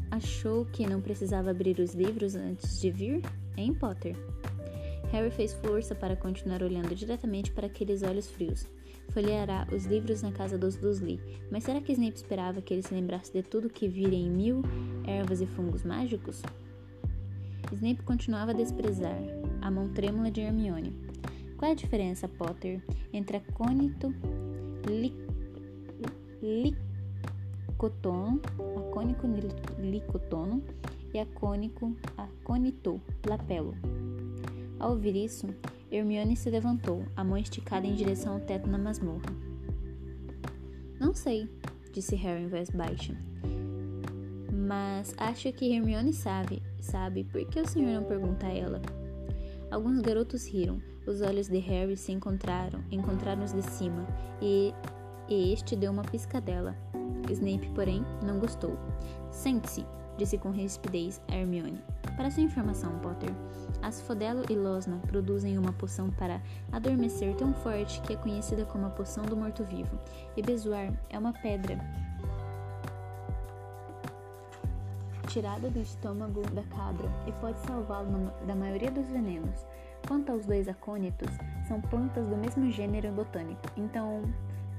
Achou 0.09 0.65
que 0.65 0.87
não 0.87 1.01
precisava 1.01 1.51
abrir 1.51 1.79
os 1.79 1.93
livros 1.93 2.35
antes 2.35 2.79
de 2.79 2.89
vir? 2.89 3.21
Hein, 3.57 3.73
Potter? 3.73 4.15
Harry 5.11 5.29
fez 5.29 5.53
força 5.53 5.93
para 5.93 6.15
continuar 6.15 6.63
olhando 6.63 6.95
diretamente 6.95 7.51
para 7.51 7.67
aqueles 7.67 8.01
olhos 8.01 8.29
frios. 8.29 8.67
Folheará 9.09 9.67
os 9.71 9.85
livros 9.85 10.21
na 10.21 10.31
casa 10.31 10.57
dos 10.57 10.75
Dursley, 10.75 11.19
mas 11.51 11.63
será 11.63 11.79
que 11.79 11.91
Snape 11.91 12.15
esperava 12.15 12.61
que 12.61 12.73
ele 12.73 12.81
se 12.81 12.93
lembrasse 12.93 13.31
de 13.31 13.43
tudo 13.43 13.69
que 13.69 13.87
vira 13.87 14.15
em 14.15 14.29
mil 14.29 14.61
ervas 15.05 15.41
e 15.41 15.45
fungos 15.45 15.83
mágicos? 15.83 16.41
Snape 17.71 18.03
continuava 18.03 18.51
a 18.51 18.53
desprezar 18.53 19.17
a 19.61 19.71
mão 19.71 19.89
trêmula 19.89 20.29
de 20.29 20.41
Hermione. 20.41 20.93
Qual 21.57 21.69
é 21.69 21.73
a 21.73 21.75
diferença, 21.75 22.27
Potter, 22.27 22.81
entre 23.11 23.37
acônito 23.37 24.13
licotono, 26.41 28.41
acônico 28.77 29.27
licotono 29.79 30.63
e 31.13 31.19
acônico 31.19 31.95
acônito 32.17 33.01
lapelo? 33.27 33.73
Ao 34.79 34.91
ouvir 34.91 35.15
isso, 35.15 35.47
Hermione 35.91 36.35
se 36.35 36.49
levantou, 36.49 37.05
a 37.15 37.23
mão 37.23 37.37
esticada 37.37 37.87
em 37.87 37.95
direção 37.95 38.33
ao 38.33 38.39
teto 38.41 38.69
na 38.69 38.77
masmorra. 38.77 39.33
Não 40.99 41.13
sei, 41.13 41.49
disse 41.93 42.15
Harry 42.15 42.43
em 42.43 42.47
voz 42.47 42.69
baixa. 42.69 43.15
Mas 44.51 45.13
acho 45.17 45.51
que 45.53 45.73
Hermione 45.73 46.11
sabe, 46.11 46.61
sabe, 46.85 47.23
por 47.23 47.43
que 47.45 47.59
o 47.59 47.67
senhor 47.67 47.93
não 47.93 48.03
pergunta 48.03 48.45
a 48.45 48.53
ela? 48.53 48.81
Alguns 49.71 49.99
garotos 50.01 50.47
riram. 50.47 50.81
Os 51.07 51.21
olhos 51.21 51.47
de 51.47 51.59
Harry 51.59 51.95
se 51.97 52.11
encontraram, 52.11 52.83
encontraram 52.91 53.43
os 53.43 53.53
de 53.53 53.61
cima, 53.61 54.07
e, 54.41 54.73
e 55.29 55.53
este 55.53 55.75
deu 55.75 55.91
uma 55.91 56.03
piscadela. 56.03 56.75
Snape, 57.29 57.69
porém, 57.75 58.03
não 58.23 58.39
gostou. 58.39 58.77
Sente-se, 59.29 59.85
disse 60.17 60.37
com 60.37 60.51
rispidez 60.51 61.21
a 61.27 61.35
Hermione. 61.35 61.81
Para 62.15 62.31
sua 62.31 62.43
informação, 62.43 62.97
Potter, 62.99 63.29
Asfodelo 63.81 64.43
e 64.49 64.55
Losna 64.55 64.99
produzem 65.07 65.57
uma 65.57 65.73
poção 65.73 66.09
para 66.09 66.41
adormecer 66.71 67.35
tão 67.35 67.53
forte 67.53 68.01
que 68.01 68.13
é 68.13 68.17
conhecida 68.17 68.65
como 68.65 68.85
a 68.85 68.89
poção 68.89 69.25
do 69.25 69.35
morto-vivo, 69.35 69.99
e 70.35 70.41
Bezoar 70.41 70.93
é 71.09 71.19
uma 71.19 71.33
pedra 71.33 71.77
tirada 75.35 75.69
do 75.69 75.81
estômago 75.81 76.41
da 76.51 76.63
cabra 76.63 77.09
e 77.27 77.31
pode 77.33 77.59
salvá-lo 77.67 78.31
da 78.47 78.55
maioria 78.55 78.89
dos 78.89 79.05
venenos. 79.09 79.67
Quanto 80.07 80.31
aos 80.31 80.45
dois 80.45 80.69
acônitos, 80.69 81.27
são 81.67 81.81
plantas 81.81 82.25
do 82.25 82.37
mesmo 82.37 82.71
gênero 82.71 83.11
botânico, 83.11 83.61
então 83.75 84.21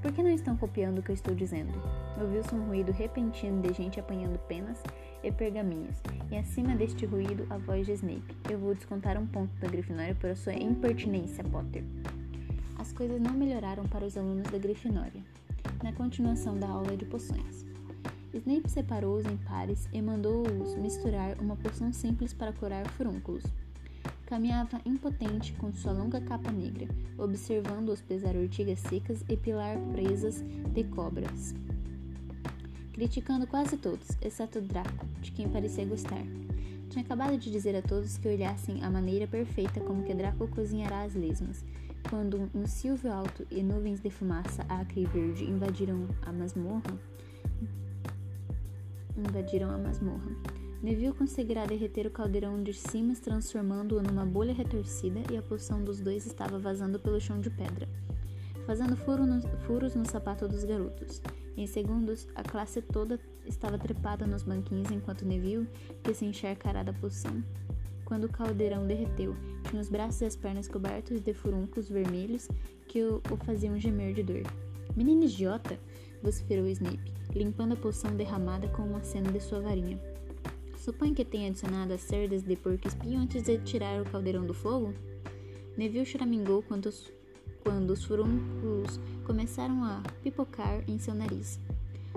por 0.01 0.13
que 0.13 0.23
não 0.23 0.31
estão 0.31 0.57
copiando 0.57 1.01
o 1.01 1.03
que 1.03 1.11
eu 1.11 1.15
estou 1.15 1.35
dizendo? 1.35 1.75
Ouviu-se 2.19 2.55
um 2.55 2.69
ruído 2.69 2.91
repentino 2.91 3.61
de 3.61 3.75
gente 3.75 4.01
apanhando 4.01 4.39
penas 4.49 4.83
e 5.23 5.31
pergaminhos, 5.31 6.01
e 6.31 6.37
acima 6.39 6.75
deste 6.75 7.05
ruído 7.05 7.47
a 7.51 7.59
voz 7.59 7.85
de 7.85 7.93
Snape. 7.93 8.35
Eu 8.51 8.59
vou 8.59 8.75
descontar 8.75 9.19
um 9.19 9.27
ponto 9.27 9.55
da 9.61 9.69
Grifinória 9.69 10.15
por 10.15 10.35
sua 10.35 10.55
impertinência, 10.55 11.45
Potter. 11.45 11.85
As 12.79 12.95
coisas 12.95 13.21
não 13.21 13.33
melhoraram 13.33 13.85
para 13.85 14.07
os 14.07 14.17
alunos 14.17 14.49
da 14.49 14.57
Grifinória. 14.57 15.23
Na 15.85 15.93
continuação 15.93 16.59
da 16.59 16.67
aula 16.67 16.97
de 16.97 17.05
poções. 17.05 17.67
Snape 18.37 18.71
separou-os 18.71 19.25
em 19.25 19.37
pares 19.39 19.89
e 19.93 20.03
mandou-os 20.03 20.75
misturar 20.77 21.41
uma 21.41 21.57
poção 21.57 21.91
simples 21.91 22.35
para 22.35 22.53
curar 22.53 22.87
furúnculos. 22.91 23.43
Caminhava 24.27 24.79
impotente 24.85 25.55
com 25.55 25.73
sua 25.73 25.93
longa 25.93 26.21
capa 26.21 26.53
negra, 26.53 26.87
observando-os 27.17 28.03
pesar 28.03 28.37
ortigas 28.37 28.81
secas 28.81 29.25
e 29.29 29.37
pilar 29.37 29.79
presas 29.93 30.43
de 30.73 30.85
cobras, 30.85 31.55
criticando 32.93 33.47
quase 33.47 33.79
todos, 33.79 34.09
exceto 34.21 34.61
Draco, 34.61 35.07
de 35.23 35.33
quem 35.33 35.49
parecia 35.49 35.87
gostar. 35.87 36.25
Tinha 36.91 37.05
acabado 37.05 37.39
de 37.39 37.51
dizer 37.51 37.75
a 37.75 37.83
todos 37.83 38.19
que 38.19 38.29
olhassem 38.29 38.85
a 38.85 38.91
maneira 38.91 39.27
perfeita 39.27 39.81
como 39.81 40.03
que 40.03 40.13
Draco 40.13 40.47
cozinhará 40.49 41.03
as 41.03 41.15
lesmas. 41.15 41.65
Quando 42.11 42.51
um 42.55 42.67
silvio 42.67 43.13
alto 43.13 43.47
e 43.51 43.63
nuvens 43.63 44.01
de 44.01 44.11
fumaça 44.11 44.65
acre 44.69 45.03
e 45.03 45.07
verde 45.07 45.45
invadiram 45.45 46.07
a 46.23 46.33
masmorra, 46.33 46.97
invadiram 49.17 49.71
a 49.71 49.79
masmorra. 49.79 50.31
Neville 50.83 51.13
conseguirá 51.13 51.65
derreter 51.67 52.07
o 52.07 52.11
caldeirão 52.11 52.63
de 52.63 52.73
cima, 52.73 53.15
transformando-o 53.15 54.03
numa 54.03 54.25
bolha 54.25 54.53
retorcida, 54.53 55.21
e 55.33 55.37
a 55.37 55.43
poção 55.43 55.83
dos 55.83 56.01
dois 56.01 56.27
estava 56.27 56.59
vazando 56.59 56.99
pelo 56.99 57.21
chão 57.21 57.41
de 57.41 57.51
pedra, 57.51 57.89
fazendo 58.67 58.97
furo 58.97 59.27
no, 59.27 59.41
furos 59.61 59.95
no 59.95 60.09
sapato 60.09 60.47
dos 60.47 60.65
garotos. 60.65 61.23
Em 61.57 61.67
segundos, 61.67 62.29
a 62.35 62.43
classe 62.43 62.83
toda 62.83 63.19
estava 63.47 63.79
trepada 63.79 64.27
nos 64.27 64.43
banquinhos 64.43 64.91
enquanto 64.91 65.25
Neville, 65.25 65.69
que 66.05 66.13
se 66.13 66.27
encharcará 66.27 66.83
da 66.83 66.93
poção, 66.93 67.43
quando 68.07 68.25
o 68.25 68.29
caldeirão 68.29 68.87
derreteu, 68.87 69.35
tinha 69.69 69.83
os 69.83 69.89
braços 69.89 70.21
e 70.21 70.27
as 70.27 70.37
pernas 70.37 70.69
cobertos 70.69 71.21
de 71.21 71.35
furuncos 71.35 71.89
vermelhos 71.89 72.49
que 72.87 73.03
o, 73.03 73.21
o 73.31 73.37
faziam 73.39 73.79
gemer 73.81 74.15
de 74.15 74.23
dor. 74.23 74.43
Menino 74.97 75.25
idiota! 75.25 75.79
vociferou 76.23 76.67
Snape, 76.67 77.13
limpando 77.35 77.75
a 77.75 77.77
poção 77.77 78.17
derramada 78.17 78.67
com 78.69 78.83
um 78.83 78.97
aceno 78.97 79.31
de 79.31 79.41
sua 79.41 79.61
varinha. 79.61 80.01
Supõe 80.79 81.13
que 81.13 81.25
tenha 81.25 81.49
adicionado 81.49 81.93
as 81.93 82.01
cerdas 82.01 82.43
de 82.43 82.57
porco 82.57 82.89
espinho 82.89 83.21
antes 83.21 83.43
de 83.43 83.59
tirar 83.59 84.01
o 84.01 84.11
caldeirão 84.11 84.47
do 84.47 84.55
fogo? 84.55 84.95
Neville 85.77 86.07
choramingou 86.07 86.63
quando 86.63 86.87
os, 86.87 87.13
quando 87.63 87.91
os 87.91 88.05
furuncos 88.05 88.99
começaram 89.25 89.85
a 89.85 90.03
pipocar 90.23 90.83
em 90.89 90.99
seu 90.99 91.15
nariz. 91.15 91.61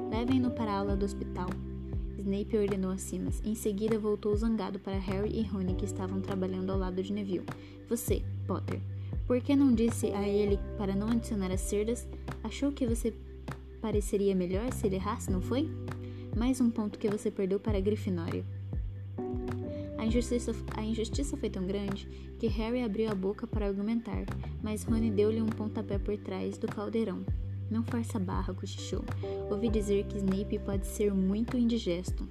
Levem-no 0.10 0.52
para 0.52 0.72
a 0.72 0.78
aula 0.78 0.96
do 0.96 1.04
hospital. 1.04 1.50
Snape 2.18 2.58
ordenou 2.58 2.92
a 2.92 2.98
Simas. 2.98 3.42
Em 3.44 3.56
seguida, 3.56 4.00
voltou 4.00 4.36
zangado 4.36 4.80
para 4.80 4.98
Harry 4.98 5.40
e 5.40 5.44
Rony, 5.44 5.76
que 5.76 5.86
estavam 5.86 6.22
trabalhando 6.22 6.72
ao 6.72 6.78
lado 6.78 7.02
de 7.04 7.12
Neville. 7.12 7.46
Você, 7.90 8.24
Potter, 8.48 8.80
por 9.26 9.42
que 9.42 9.56
não 9.56 9.74
disse 9.74 10.08
a 10.12 10.28
ele 10.28 10.60
para 10.78 10.96
não 10.96 11.10
adicionar 11.10 11.52
as 11.52 11.62
cerdas? 11.62 12.08
Achou 12.44 12.72
que 12.72 12.88
você 12.88 13.14
pareceria 13.82 14.36
melhor 14.36 14.72
se 14.74 14.88
ele 14.88 14.96
errasse, 14.96 15.32
não 15.32 15.42
foi? 15.42 15.70
Mais 16.36 16.62
um 16.62 16.70
ponto 16.70 16.98
que 16.98 17.10
você 17.10 17.30
perdeu 17.30 17.60
para 17.60 17.78
a 17.78 17.82
Grifinória. 17.82 18.46
A 19.98 20.06
injustiça, 20.06 20.56
a 20.78 20.82
injustiça 20.82 21.36
foi 21.36 21.50
tão 21.50 21.66
grande 21.66 22.08
que 22.40 22.48
Harry 22.48 22.82
abriu 22.82 23.12
a 23.12 23.16
boca 23.16 23.46
para 23.46 23.68
argumentar, 23.68 24.26
mas 24.64 24.84
Rony 24.84 25.12
deu-lhe 25.12 25.42
um 25.42 25.48
pontapé 25.48 25.98
por 25.98 26.18
trás 26.18 26.58
do 26.58 26.68
caldeirão. 26.68 27.26
Não 27.70 27.84
força 27.84 28.18
barra, 28.18 28.54
cochichou. 28.54 29.04
Ouvi 29.52 29.70
dizer 29.70 30.06
que 30.06 30.18
Snape 30.18 30.60
pode 30.60 30.88
ser 30.88 31.14
muito 31.14 31.58
indigesto. 31.58 32.28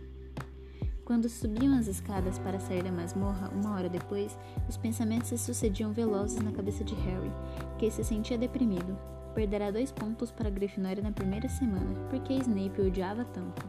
Quando 1.04 1.28
subiam 1.28 1.78
as 1.78 1.86
escadas 1.86 2.38
para 2.38 2.58
sair 2.58 2.82
da 2.82 2.90
masmorra, 2.90 3.50
uma 3.50 3.74
hora 3.74 3.88
depois, 3.88 4.36
os 4.68 4.76
pensamentos 4.76 5.28
se 5.28 5.38
sucediam 5.38 5.92
velozes 5.92 6.40
na 6.40 6.52
cabeça 6.52 6.82
de 6.82 6.94
Harry, 6.94 7.30
que 7.78 7.90
se 7.90 8.02
sentia 8.02 8.36
deprimido. 8.36 8.96
Perderá 9.38 9.70
dois 9.70 9.92
pontos 9.92 10.32
para 10.32 10.48
a 10.48 10.50
Grifinória 10.50 11.00
na 11.00 11.12
primeira 11.12 11.48
semana, 11.48 11.94
porque 12.10 12.32
Snape 12.32 12.80
odiava 12.80 13.24
tanto. 13.26 13.64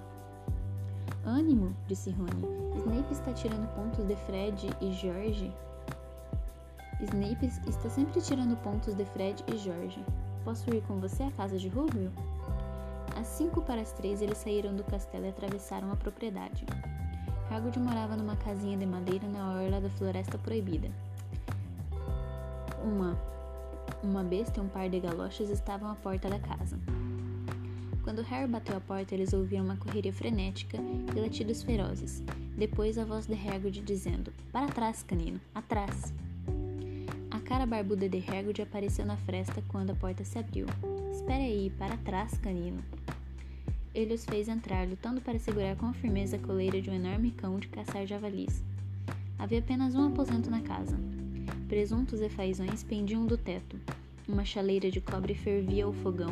Ânimo, 1.23 1.75
disse 1.85 2.09
Rony. 2.09 2.41
Snape 2.75 3.13
está 3.13 3.31
tirando 3.33 3.71
pontos 3.75 4.03
de 4.03 4.15
Fred 4.15 4.67
e 4.81 4.91
George. 4.93 5.53
Snape 6.99 7.45
está 7.67 7.87
sempre 7.87 8.19
tirando 8.19 8.57
pontos 8.63 8.95
de 8.95 9.05
Fred 9.05 9.43
e 9.47 9.57
George. 9.59 10.03
Posso 10.43 10.67
ir 10.73 10.81
com 10.87 10.99
você 10.99 11.21
à 11.21 11.31
casa 11.33 11.59
de 11.59 11.67
Rubio? 11.67 12.11
Às 13.15 13.27
cinco 13.27 13.61
para 13.61 13.81
as 13.81 13.91
três, 13.91 14.23
eles 14.23 14.39
saíram 14.39 14.75
do 14.75 14.83
castelo 14.83 15.27
e 15.27 15.29
atravessaram 15.29 15.91
a 15.91 15.95
propriedade. 15.95 16.65
Hagrid 17.51 17.77
morava 17.77 18.17
numa 18.17 18.35
casinha 18.37 18.75
de 18.75 18.87
madeira 18.87 19.27
na 19.27 19.53
orla 19.53 19.79
da 19.79 19.89
Floresta 19.91 20.35
Proibida. 20.39 20.89
Uma, 22.83 23.15
uma 24.03 24.23
besta 24.23 24.59
e 24.59 24.63
um 24.63 24.67
par 24.67 24.89
de 24.89 24.99
galochas 24.99 25.49
estavam 25.49 25.89
à 25.89 25.95
porta 25.95 26.29
da 26.29 26.39
casa. 26.39 26.79
Quando 28.03 28.21
Harry 28.23 28.49
bateu 28.49 28.75
a 28.77 28.81
porta, 28.81 29.13
eles 29.13 29.33
ouviram 29.33 29.65
uma 29.65 29.77
correria 29.77 30.13
frenética 30.13 30.77
e 31.15 31.19
latidos 31.19 31.63
ferozes. 31.63 32.23
Depois 32.57 32.97
a 32.97 33.05
voz 33.05 33.25
de 33.25 33.33
Hagrid 33.33 33.81
dizendo: 33.81 34.33
Para 34.51 34.67
trás, 34.67 35.03
canino, 35.03 35.39
atrás! 35.53 36.13
cara 37.49 37.65
barbuda 37.65 38.07
de 38.07 38.19
Hagrid 38.19 38.61
apareceu 38.61 39.03
na 39.03 39.17
fresta 39.17 39.63
quando 39.69 39.89
a 39.89 39.95
porta 39.95 40.23
se 40.23 40.37
abriu. 40.37 40.67
Espere 41.11 41.45
aí, 41.45 41.71
para 41.71 41.97
trás, 41.97 42.37
canino. 42.37 42.83
Ele 43.91 44.13
os 44.13 44.23
fez 44.23 44.47
entrar, 44.47 44.87
lutando 44.87 45.19
para 45.19 45.39
segurar 45.39 45.75
com 45.75 45.91
firmeza 45.91 46.35
a 46.35 46.39
coleira 46.39 46.79
de 46.79 46.91
um 46.91 46.93
enorme 46.93 47.31
cão 47.31 47.57
de 47.57 47.67
caçar 47.67 48.05
javalis. 48.05 48.63
Havia 49.39 49.59
apenas 49.59 49.95
um 49.95 50.05
aposento 50.09 50.47
na 50.51 50.61
casa. 50.61 50.95
Presuntos 51.69 52.19
e 52.19 52.27
fazões 52.29 52.81
pendiam 52.81 53.27
do 53.27 53.37
teto. 53.37 53.79
Uma 54.27 54.43
chaleira 54.43 54.89
de 54.89 54.99
cobre 54.99 55.35
fervia 55.35 55.87
o 55.87 55.93
fogão 55.93 56.31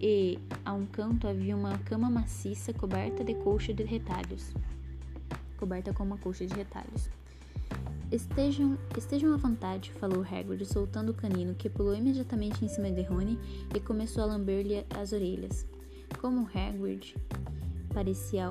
e, 0.00 0.38
a 0.64 0.72
um 0.72 0.86
canto, 0.86 1.28
havia 1.28 1.54
uma 1.54 1.76
cama 1.80 2.08
maciça 2.08 2.72
coberta 2.72 3.22
de 3.22 3.34
colcha 3.34 3.74
de 3.74 3.82
retalhos. 3.82 4.54
Coberta 5.58 5.92
com 5.92 6.04
uma 6.04 6.16
colcha 6.16 6.46
de 6.46 6.54
retalhos. 6.54 7.10
Estejam, 8.10 8.78
estejam 8.96 9.34
à 9.34 9.36
vontade, 9.36 9.92
falou 9.92 10.22
Hagrid, 10.22 10.64
soltando 10.64 11.10
o 11.10 11.14
canino, 11.14 11.54
que 11.54 11.68
pulou 11.68 11.94
imediatamente 11.94 12.64
em 12.64 12.68
cima 12.68 12.90
de 12.90 13.02
Rony 13.02 13.38
e 13.76 13.78
começou 13.78 14.22
a 14.22 14.26
lamber-lhe 14.26 14.86
as 14.98 15.12
orelhas. 15.12 15.66
Como 16.18 16.48
Hagrid 16.48 17.14
parecia, 17.92 18.48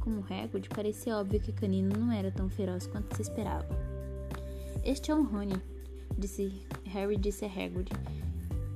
como 0.00 0.20
Hagrid 0.20 0.68
parecia 0.68 1.16
óbvio 1.16 1.40
que 1.40 1.50
Canino 1.50 1.96
não 1.98 2.12
era 2.12 2.30
tão 2.30 2.50
feroz 2.50 2.86
quanto 2.86 3.16
se 3.16 3.22
esperava. 3.22 3.91
Este 4.84 5.12
é 5.12 5.14
um 5.14 5.22
Rony, 5.22 5.62
disse 6.18 6.60
Harry 6.86 7.16
disse 7.16 7.44
a 7.44 7.48
Hagrid, 7.48 7.88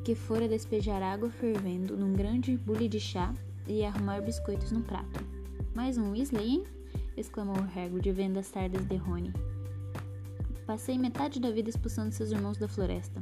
que 0.04 0.14
fora 0.14 0.46
despejar 0.46 1.02
água 1.02 1.28
fervendo 1.30 1.96
num 1.96 2.12
grande 2.12 2.56
bule 2.56 2.88
de 2.88 3.00
chá 3.00 3.34
e 3.66 3.84
arrumar 3.84 4.22
biscoitos 4.22 4.70
no 4.70 4.82
prato. 4.82 5.26
Mais 5.74 5.98
um 5.98 6.12
Weasley, 6.12 6.48
hein? 6.48 6.64
exclamou 7.16 7.56
Hagrid, 7.56 8.12
vendo 8.12 8.38
as 8.38 8.48
tardas 8.48 8.86
de 8.86 8.94
Rony. 8.94 9.32
Passei 10.64 10.96
metade 10.96 11.40
da 11.40 11.50
vida 11.50 11.70
expulsando 11.70 12.14
seus 12.14 12.30
irmãos 12.30 12.56
da 12.56 12.68
floresta. 12.68 13.20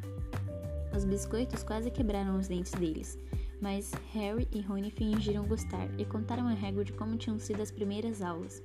Os 0.94 1.06
biscoitos 1.06 1.62
quase 1.62 1.90
quebraram 1.90 2.38
os 2.38 2.48
dentes 2.48 2.72
deles, 2.72 3.18
mas 3.62 3.92
Harry 4.12 4.46
e 4.52 4.60
Rony 4.60 4.90
fingiram 4.90 5.46
gostar 5.46 5.88
e 5.98 6.04
contaram 6.04 6.48
a 6.48 6.52
Hagrid 6.52 6.92
como 6.92 7.16
tinham 7.16 7.38
sido 7.38 7.62
as 7.62 7.70
primeiras 7.70 8.20
aulas. 8.20 8.62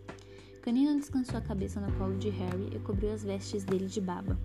Canino 0.69 0.99
descansou 0.99 1.39
a 1.39 1.41
cabeça 1.41 1.81
no 1.81 1.91
colo 1.93 2.15
de 2.19 2.29
Harry 2.29 2.69
e 2.75 2.77
cobriu 2.77 3.11
as 3.11 3.23
vestes 3.23 3.63
dele 3.63 3.87
de 3.87 3.99
baba. 3.99 4.37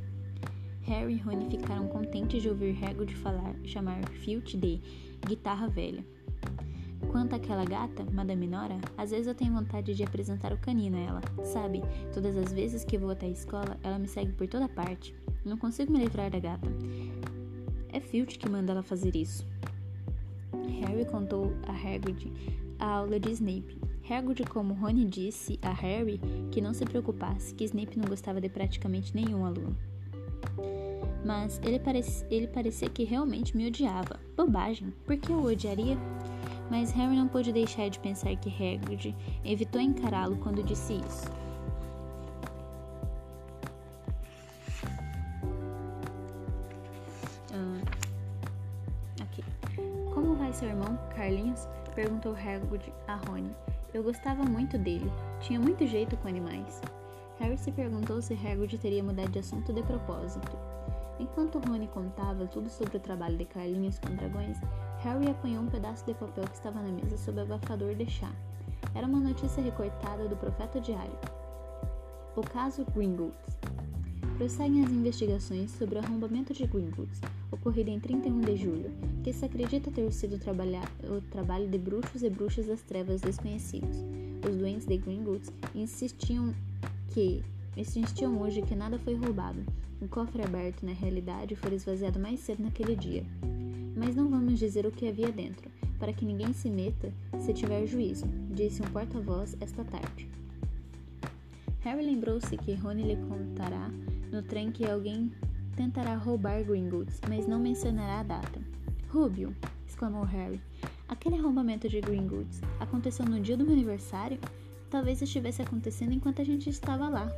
Harry 0.80 1.16
e 1.16 1.18
Rony 1.18 1.50
ficaram 1.50 1.86
contentes 1.86 2.40
de 2.40 2.48
ouvir 2.48 2.82
Hagrid 2.82 3.14
falar, 3.16 3.54
chamar 3.62 4.02
Filch 4.08 4.56
de 4.56 4.80
guitarra 5.26 5.68
velha. 5.68 6.02
Quanto 7.12 7.34
àquela 7.34 7.66
gata, 7.66 8.06
Madame 8.10 8.46
Nora, 8.46 8.78
às 8.96 9.10
vezes 9.10 9.26
eu 9.26 9.34
tenho 9.34 9.52
vontade 9.52 9.94
de 9.94 10.02
apresentar 10.02 10.50
o 10.50 10.56
canino 10.56 10.96
a 10.96 11.00
ela. 11.00 11.20
Sabe, 11.44 11.82
todas 12.14 12.38
as 12.38 12.50
vezes 12.54 12.86
que 12.86 12.96
vou 12.96 13.10
até 13.10 13.26
a 13.26 13.30
escola, 13.30 13.78
ela 13.82 13.98
me 13.98 14.08
segue 14.08 14.32
por 14.32 14.48
toda 14.48 14.66
parte. 14.66 15.14
Não 15.44 15.58
consigo 15.58 15.92
me 15.92 15.98
livrar 15.98 16.30
da 16.30 16.38
gata. 16.38 16.70
É 17.90 18.00
Filch 18.00 18.38
que 18.38 18.48
manda 18.48 18.72
ela 18.72 18.82
fazer 18.82 19.14
isso. 19.14 19.46
Harry 20.80 21.04
contou 21.04 21.52
a 21.68 21.72
Hagrid 21.72 22.32
a 22.78 22.86
aula 22.86 23.20
de 23.20 23.30
Snape. 23.30 23.83
Hagrid, 24.08 24.44
como 24.48 24.74
Rony 24.74 25.04
disse 25.04 25.58
a 25.62 25.72
Harry 25.72 26.20
que 26.50 26.60
não 26.60 26.74
se 26.74 26.84
preocupasse, 26.84 27.54
que 27.54 27.64
Snape 27.64 27.98
não 27.98 28.08
gostava 28.08 28.40
de 28.40 28.48
praticamente 28.48 29.14
nenhum 29.14 29.44
aluno. 29.44 29.76
Mas 31.24 31.58
ele, 31.64 31.78
parece, 31.78 32.26
ele 32.30 32.46
parecia 32.46 32.88
que 32.88 33.04
realmente 33.04 33.56
me 33.56 33.66
odiava. 33.66 34.20
Bobagem, 34.36 34.92
por 35.06 35.16
que 35.16 35.32
eu 35.32 35.42
odiaria? 35.42 35.96
mas 36.70 36.90
Harry 36.92 37.16
não 37.16 37.28
pôde 37.28 37.52
deixar 37.52 37.88
de 37.88 37.98
pensar 37.98 38.34
que 38.36 38.48
Hagrid 38.48 39.14
evitou 39.44 39.80
encará-lo 39.80 40.36
quando 40.36 40.62
disse 40.62 40.94
isso. 40.94 41.30
Ah. 47.52 47.80
Como 50.12 50.34
vai 50.34 50.52
seu 50.52 50.68
irmão, 50.68 50.98
Carlinhos? 51.14 51.68
Perguntou 51.94 52.34
Hagrid 52.34 52.92
a 53.06 53.16
Rony. 53.16 53.54
Eu 53.94 54.02
gostava 54.02 54.42
muito 54.42 54.76
dele. 54.76 55.08
Tinha 55.40 55.60
muito 55.60 55.86
jeito 55.86 56.16
com 56.16 56.26
animais. 56.26 56.82
Harry 57.38 57.56
se 57.56 57.70
perguntou 57.70 58.20
se 58.20 58.34
Hagrid 58.34 58.76
teria 58.78 59.04
mudado 59.04 59.30
de 59.30 59.38
assunto 59.38 59.72
de 59.72 59.84
propósito. 59.84 60.50
Enquanto 61.20 61.60
Rony 61.60 61.86
contava 61.86 62.44
tudo 62.48 62.68
sobre 62.68 62.96
o 62.96 63.00
trabalho 63.00 63.38
de 63.38 63.44
Carlinhos 63.44 64.00
com 64.00 64.16
dragões, 64.16 64.58
Harry 64.98 65.30
apanhou 65.30 65.62
um 65.62 65.70
pedaço 65.70 66.04
de 66.06 66.14
papel 66.14 66.42
que 66.42 66.56
estava 66.56 66.82
na 66.82 66.90
mesa 66.90 67.16
sob 67.16 67.40
abafador 67.40 67.94
de 67.94 68.10
chá. 68.10 68.32
Era 68.96 69.06
uma 69.06 69.20
notícia 69.20 69.62
recortada 69.62 70.26
do 70.26 70.36
Profeta 70.36 70.80
Diário. 70.80 71.16
O 72.34 72.40
caso 72.40 72.84
Gringotts. 72.96 73.56
Prosseguem 74.36 74.84
as 74.84 74.90
investigações 74.90 75.70
sobre 75.70 76.00
o 76.00 76.02
arrombamento 76.02 76.52
de 76.52 76.66
Gringotts, 76.66 77.20
ocorrido 77.54 77.90
em 77.90 77.98
31 77.98 78.40
de 78.40 78.56
julho, 78.56 78.90
que 79.22 79.32
se 79.32 79.44
acredita 79.44 79.90
ter 79.90 80.12
sido 80.12 80.36
o 80.36 81.20
trabalho 81.30 81.68
de 81.68 81.78
bruxos 81.78 82.22
e 82.22 82.30
bruxas 82.30 82.66
das 82.66 82.82
trevas 82.82 83.20
desconhecidos. 83.20 84.04
Os 84.48 84.56
doentes 84.56 84.86
de 84.86 84.98
Gringotts 84.98 85.52
insistiam 85.74 86.54
que 87.08 87.42
insistiam 87.76 88.40
hoje 88.40 88.62
que 88.62 88.74
nada 88.74 88.98
foi 88.98 89.14
roubado. 89.14 89.64
O 90.00 90.08
cofre 90.08 90.42
aberto, 90.42 90.84
na 90.84 90.92
realidade, 90.92 91.56
foi 91.56 91.74
esvaziado 91.74 92.20
mais 92.20 92.40
cedo 92.40 92.62
naquele 92.62 92.94
dia. 92.94 93.24
Mas 93.96 94.14
não 94.14 94.28
vamos 94.28 94.58
dizer 94.58 94.84
o 94.86 94.90
que 94.90 95.08
havia 95.08 95.32
dentro, 95.32 95.70
para 95.98 96.12
que 96.12 96.24
ninguém 96.24 96.52
se 96.52 96.68
meta 96.68 97.12
se 97.40 97.52
tiver 97.54 97.86
juízo, 97.86 98.26
disse 98.50 98.82
um 98.82 98.86
porta-voz 98.86 99.56
esta 99.60 99.84
tarde. 99.84 100.28
Harry 101.80 102.04
lembrou-se 102.04 102.56
que 102.56 102.74
Rony 102.74 103.02
lhe 103.02 103.16
contará 103.16 103.90
no 104.32 104.42
trem 104.42 104.72
que 104.72 104.84
alguém 104.84 105.30
tentará 105.74 106.14
roubar 106.14 106.62
Gringotts, 106.64 107.20
mas 107.28 107.46
não 107.46 107.58
mencionará 107.58 108.20
a 108.20 108.22
data. 108.22 108.60
Rubio, 109.08 109.54
exclamou 109.86 110.24
Harry, 110.24 110.60
aquele 111.08 111.36
arrombamento 111.36 111.88
de 111.88 112.00
Gringotts 112.00 112.60
aconteceu 112.80 113.24
no 113.26 113.40
dia 113.40 113.56
do 113.56 113.64
meu 113.64 113.74
aniversário? 113.74 114.38
Talvez 114.90 115.20
estivesse 115.20 115.62
acontecendo 115.62 116.12
enquanto 116.12 116.40
a 116.40 116.44
gente 116.44 116.70
estava 116.70 117.08
lá. 117.08 117.28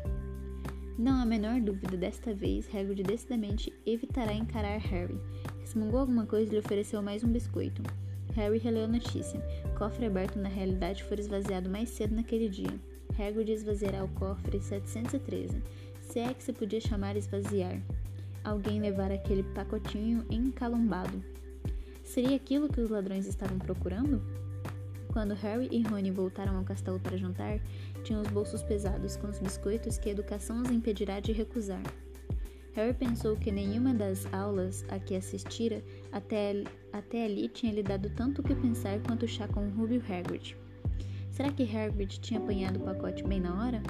Não 0.98 1.20
há 1.20 1.26
menor 1.26 1.60
dúvida, 1.60 1.96
desta 1.96 2.34
vez 2.34 2.66
Hagrid 2.74 3.02
decididamente 3.02 3.72
evitará 3.84 4.32
encarar 4.32 4.78
Harry. 4.78 5.20
Resmungou 5.60 6.00
alguma 6.00 6.24
coisa 6.24 6.50
e 6.50 6.52
lhe 6.52 6.58
ofereceu 6.58 7.02
mais 7.02 7.22
um 7.22 7.28
biscoito. 7.28 7.82
Harry 8.34 8.58
releu 8.58 8.84
a 8.84 8.88
notícia. 8.88 9.40
Cofre 9.78 10.06
aberto 10.06 10.38
na 10.38 10.48
realidade 10.48 11.04
foi 11.04 11.18
esvaziado 11.18 11.68
mais 11.68 11.90
cedo 11.90 12.14
naquele 12.14 12.48
dia. 12.48 12.80
Hagrid 13.18 13.50
esvaziará 13.50 14.04
o 14.04 14.08
cofre 14.08 14.60
713, 14.60 15.62
se 16.00 16.18
é 16.18 16.34
que 16.34 16.42
se 16.42 16.52
podia 16.52 16.80
chamar 16.80 17.16
esvaziar. 17.16 17.80
Alguém 18.46 18.80
levar 18.80 19.10
aquele 19.10 19.42
pacotinho 19.42 20.24
encalombado. 20.30 21.20
Seria 22.04 22.36
aquilo 22.36 22.68
que 22.68 22.80
os 22.80 22.88
ladrões 22.88 23.26
estavam 23.26 23.58
procurando? 23.58 24.22
Quando 25.12 25.34
Harry 25.34 25.68
e 25.72 25.82
Rony 25.82 26.12
voltaram 26.12 26.56
ao 26.56 26.62
castelo 26.62 27.00
para 27.00 27.16
jantar, 27.16 27.58
tinham 28.04 28.22
os 28.22 28.28
bolsos 28.28 28.62
pesados 28.62 29.16
com 29.16 29.26
os 29.26 29.40
biscoitos 29.40 29.98
que 29.98 30.08
a 30.08 30.12
educação 30.12 30.62
os 30.62 30.70
impedirá 30.70 31.18
de 31.18 31.32
recusar. 31.32 31.82
Harry 32.74 32.94
pensou 32.94 33.36
que 33.36 33.50
nenhuma 33.50 33.92
das 33.92 34.32
aulas 34.32 34.84
a 34.90 35.00
que 35.00 35.16
assistira 35.16 35.82
até, 36.12 36.62
até 36.92 37.24
ali 37.24 37.48
tinha 37.48 37.72
lhe 37.72 37.82
dado 37.82 38.08
tanto 38.10 38.42
o 38.42 38.44
que 38.44 38.54
pensar 38.54 39.00
quanto 39.00 39.24
o 39.24 39.28
chá 39.28 39.48
com 39.48 39.68
Rubio 39.70 40.00
Hagrid. 40.08 40.56
Será 41.32 41.50
que 41.50 41.64
Hagrid 41.64 42.20
tinha 42.20 42.38
apanhado 42.38 42.76
o 42.76 42.84
pacote 42.84 43.24
bem 43.24 43.40
na 43.40 43.60
hora? 43.60 43.82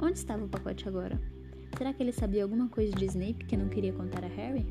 Onde 0.00 0.18
estava 0.18 0.44
o 0.44 0.48
pacote 0.48 0.88
agora? 0.88 1.33
Será 1.76 1.92
que 1.92 2.02
ele 2.02 2.12
sabia 2.12 2.44
alguma 2.44 2.68
coisa 2.68 2.92
de 2.92 3.04
Snape 3.06 3.44
que 3.46 3.56
não 3.56 3.68
queria 3.68 3.92
contar 3.92 4.22
a 4.24 4.28
Harry? 4.28 4.64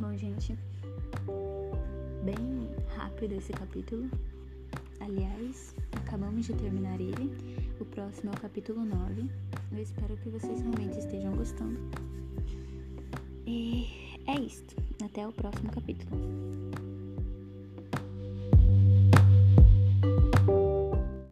Bom, 0.00 0.16
gente, 0.16 0.58
bem 2.24 2.68
rápido 2.96 3.32
esse 3.34 3.52
capítulo. 3.52 4.10
Aliás, 5.00 5.74
acabamos 5.92 6.46
de 6.46 6.54
terminar 6.54 7.00
ele. 7.00 7.30
O 7.78 7.84
próximo 7.84 8.32
é 8.32 8.34
o 8.34 8.40
capítulo 8.40 8.84
9. 8.84 9.30
Eu 9.72 9.78
espero 9.78 10.16
que 10.16 10.28
vocês 10.28 10.60
realmente 10.60 10.98
estejam 10.98 11.36
gostando. 11.36 11.78
E 13.46 13.86
é 14.26 14.40
isto. 14.40 14.74
Até 15.04 15.26
o 15.26 15.32
próximo 15.32 15.70
capítulo. 15.70 16.10